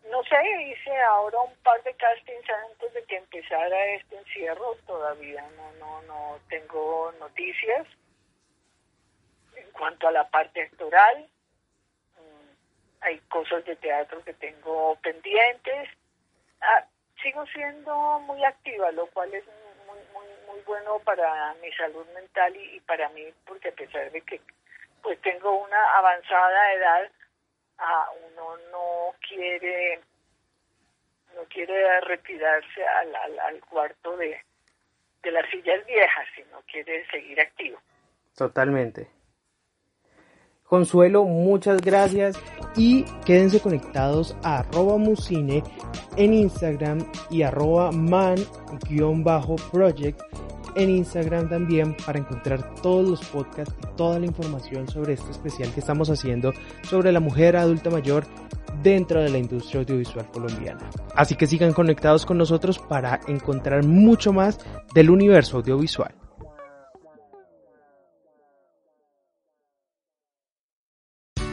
no 0.09 0.23
sé, 0.23 0.37
hice 0.63 0.95
ahora 1.01 1.39
un 1.41 1.55
par 1.63 1.81
de 1.83 1.93
castings 1.93 2.49
antes 2.71 2.93
de 2.93 3.03
que 3.05 3.17
empezara 3.17 3.85
este 3.93 4.17
encierro, 4.17 4.75
todavía 4.87 5.47
no 5.55 5.71
no 5.79 6.01
no 6.03 6.39
tengo 6.49 7.11
noticias. 7.19 7.87
En 9.55 9.69
cuanto 9.71 10.07
a 10.07 10.11
la 10.11 10.29
parte 10.29 10.61
actoral, 10.61 11.27
mm, 12.17 13.01
hay 13.01 13.19
cosas 13.29 13.63
de 13.65 13.75
teatro 13.75 14.23
que 14.23 14.33
tengo 14.33 14.95
pendientes. 15.01 15.89
Ah, 16.61 16.85
sigo 17.21 17.45
siendo 17.47 18.19
muy 18.21 18.43
activa, 18.43 18.91
lo 18.91 19.07
cual 19.07 19.33
es 19.33 19.45
muy 19.45 19.68
muy 20.59 20.65
bueno 20.65 20.99
para 20.99 21.53
mi 21.61 21.71
salud 21.73 22.05
mental 22.13 22.55
y, 22.55 22.79
para 22.81 23.09
mí, 23.09 23.25
porque 23.45 23.69
a 23.69 23.73
pesar 23.73 24.11
de 24.11 24.21
que 24.21 24.41
pues 25.01 25.19
tengo 25.21 25.63
una 25.63 25.97
avanzada 25.97 26.73
edad, 26.73 27.09
ah, 27.77 28.09
uno 28.31 28.57
no 28.71 29.13
quiere 29.27 30.01
no 31.35 31.43
quiere 31.45 32.01
retirarse 32.01 32.85
al, 32.85 33.15
al, 33.39 33.61
cuarto 33.61 34.17
de, 34.17 34.41
de 35.23 35.31
las 35.31 35.49
sillas 35.49 35.85
viejas, 35.85 36.27
sino 36.35 36.59
quiere 36.69 37.05
seguir 37.07 37.39
activo. 37.39 37.79
Totalmente. 38.35 39.07
Consuelo, 40.63 41.23
muchas 41.23 41.81
gracias 41.81 42.37
y 42.75 43.05
quédense 43.25 43.61
conectados 43.61 44.35
a 44.43 44.59
arroba 44.59 44.97
musine 44.97 45.63
en 46.17 46.33
Instagram 46.33 47.09
y 47.29 47.43
arroba 47.43 47.91
man-project 47.91 48.59
en 50.75 50.89
Instagram 50.89 51.49
también 51.49 51.95
para 52.05 52.19
encontrar 52.19 52.75
todos 52.81 53.07
los 53.07 53.25
podcasts 53.25 53.73
y 53.81 53.95
toda 53.95 54.19
la 54.19 54.25
información 54.25 54.87
sobre 54.87 55.13
este 55.13 55.31
especial 55.31 55.71
que 55.73 55.79
estamos 55.79 56.09
haciendo 56.09 56.53
sobre 56.83 57.11
la 57.11 57.19
mujer 57.19 57.55
adulta 57.55 57.89
mayor 57.89 58.25
dentro 58.83 59.21
de 59.21 59.29
la 59.29 59.37
industria 59.37 59.81
audiovisual 59.81 60.25
colombiana. 60.31 60.89
Así 61.15 61.35
que 61.35 61.47
sigan 61.47 61.73
conectados 61.73 62.25
con 62.25 62.37
nosotros 62.37 62.79
para 62.79 63.19
encontrar 63.27 63.83
mucho 63.83 64.31
más 64.33 64.59
del 64.93 65.09
universo 65.09 65.57
audiovisual. 65.57 66.13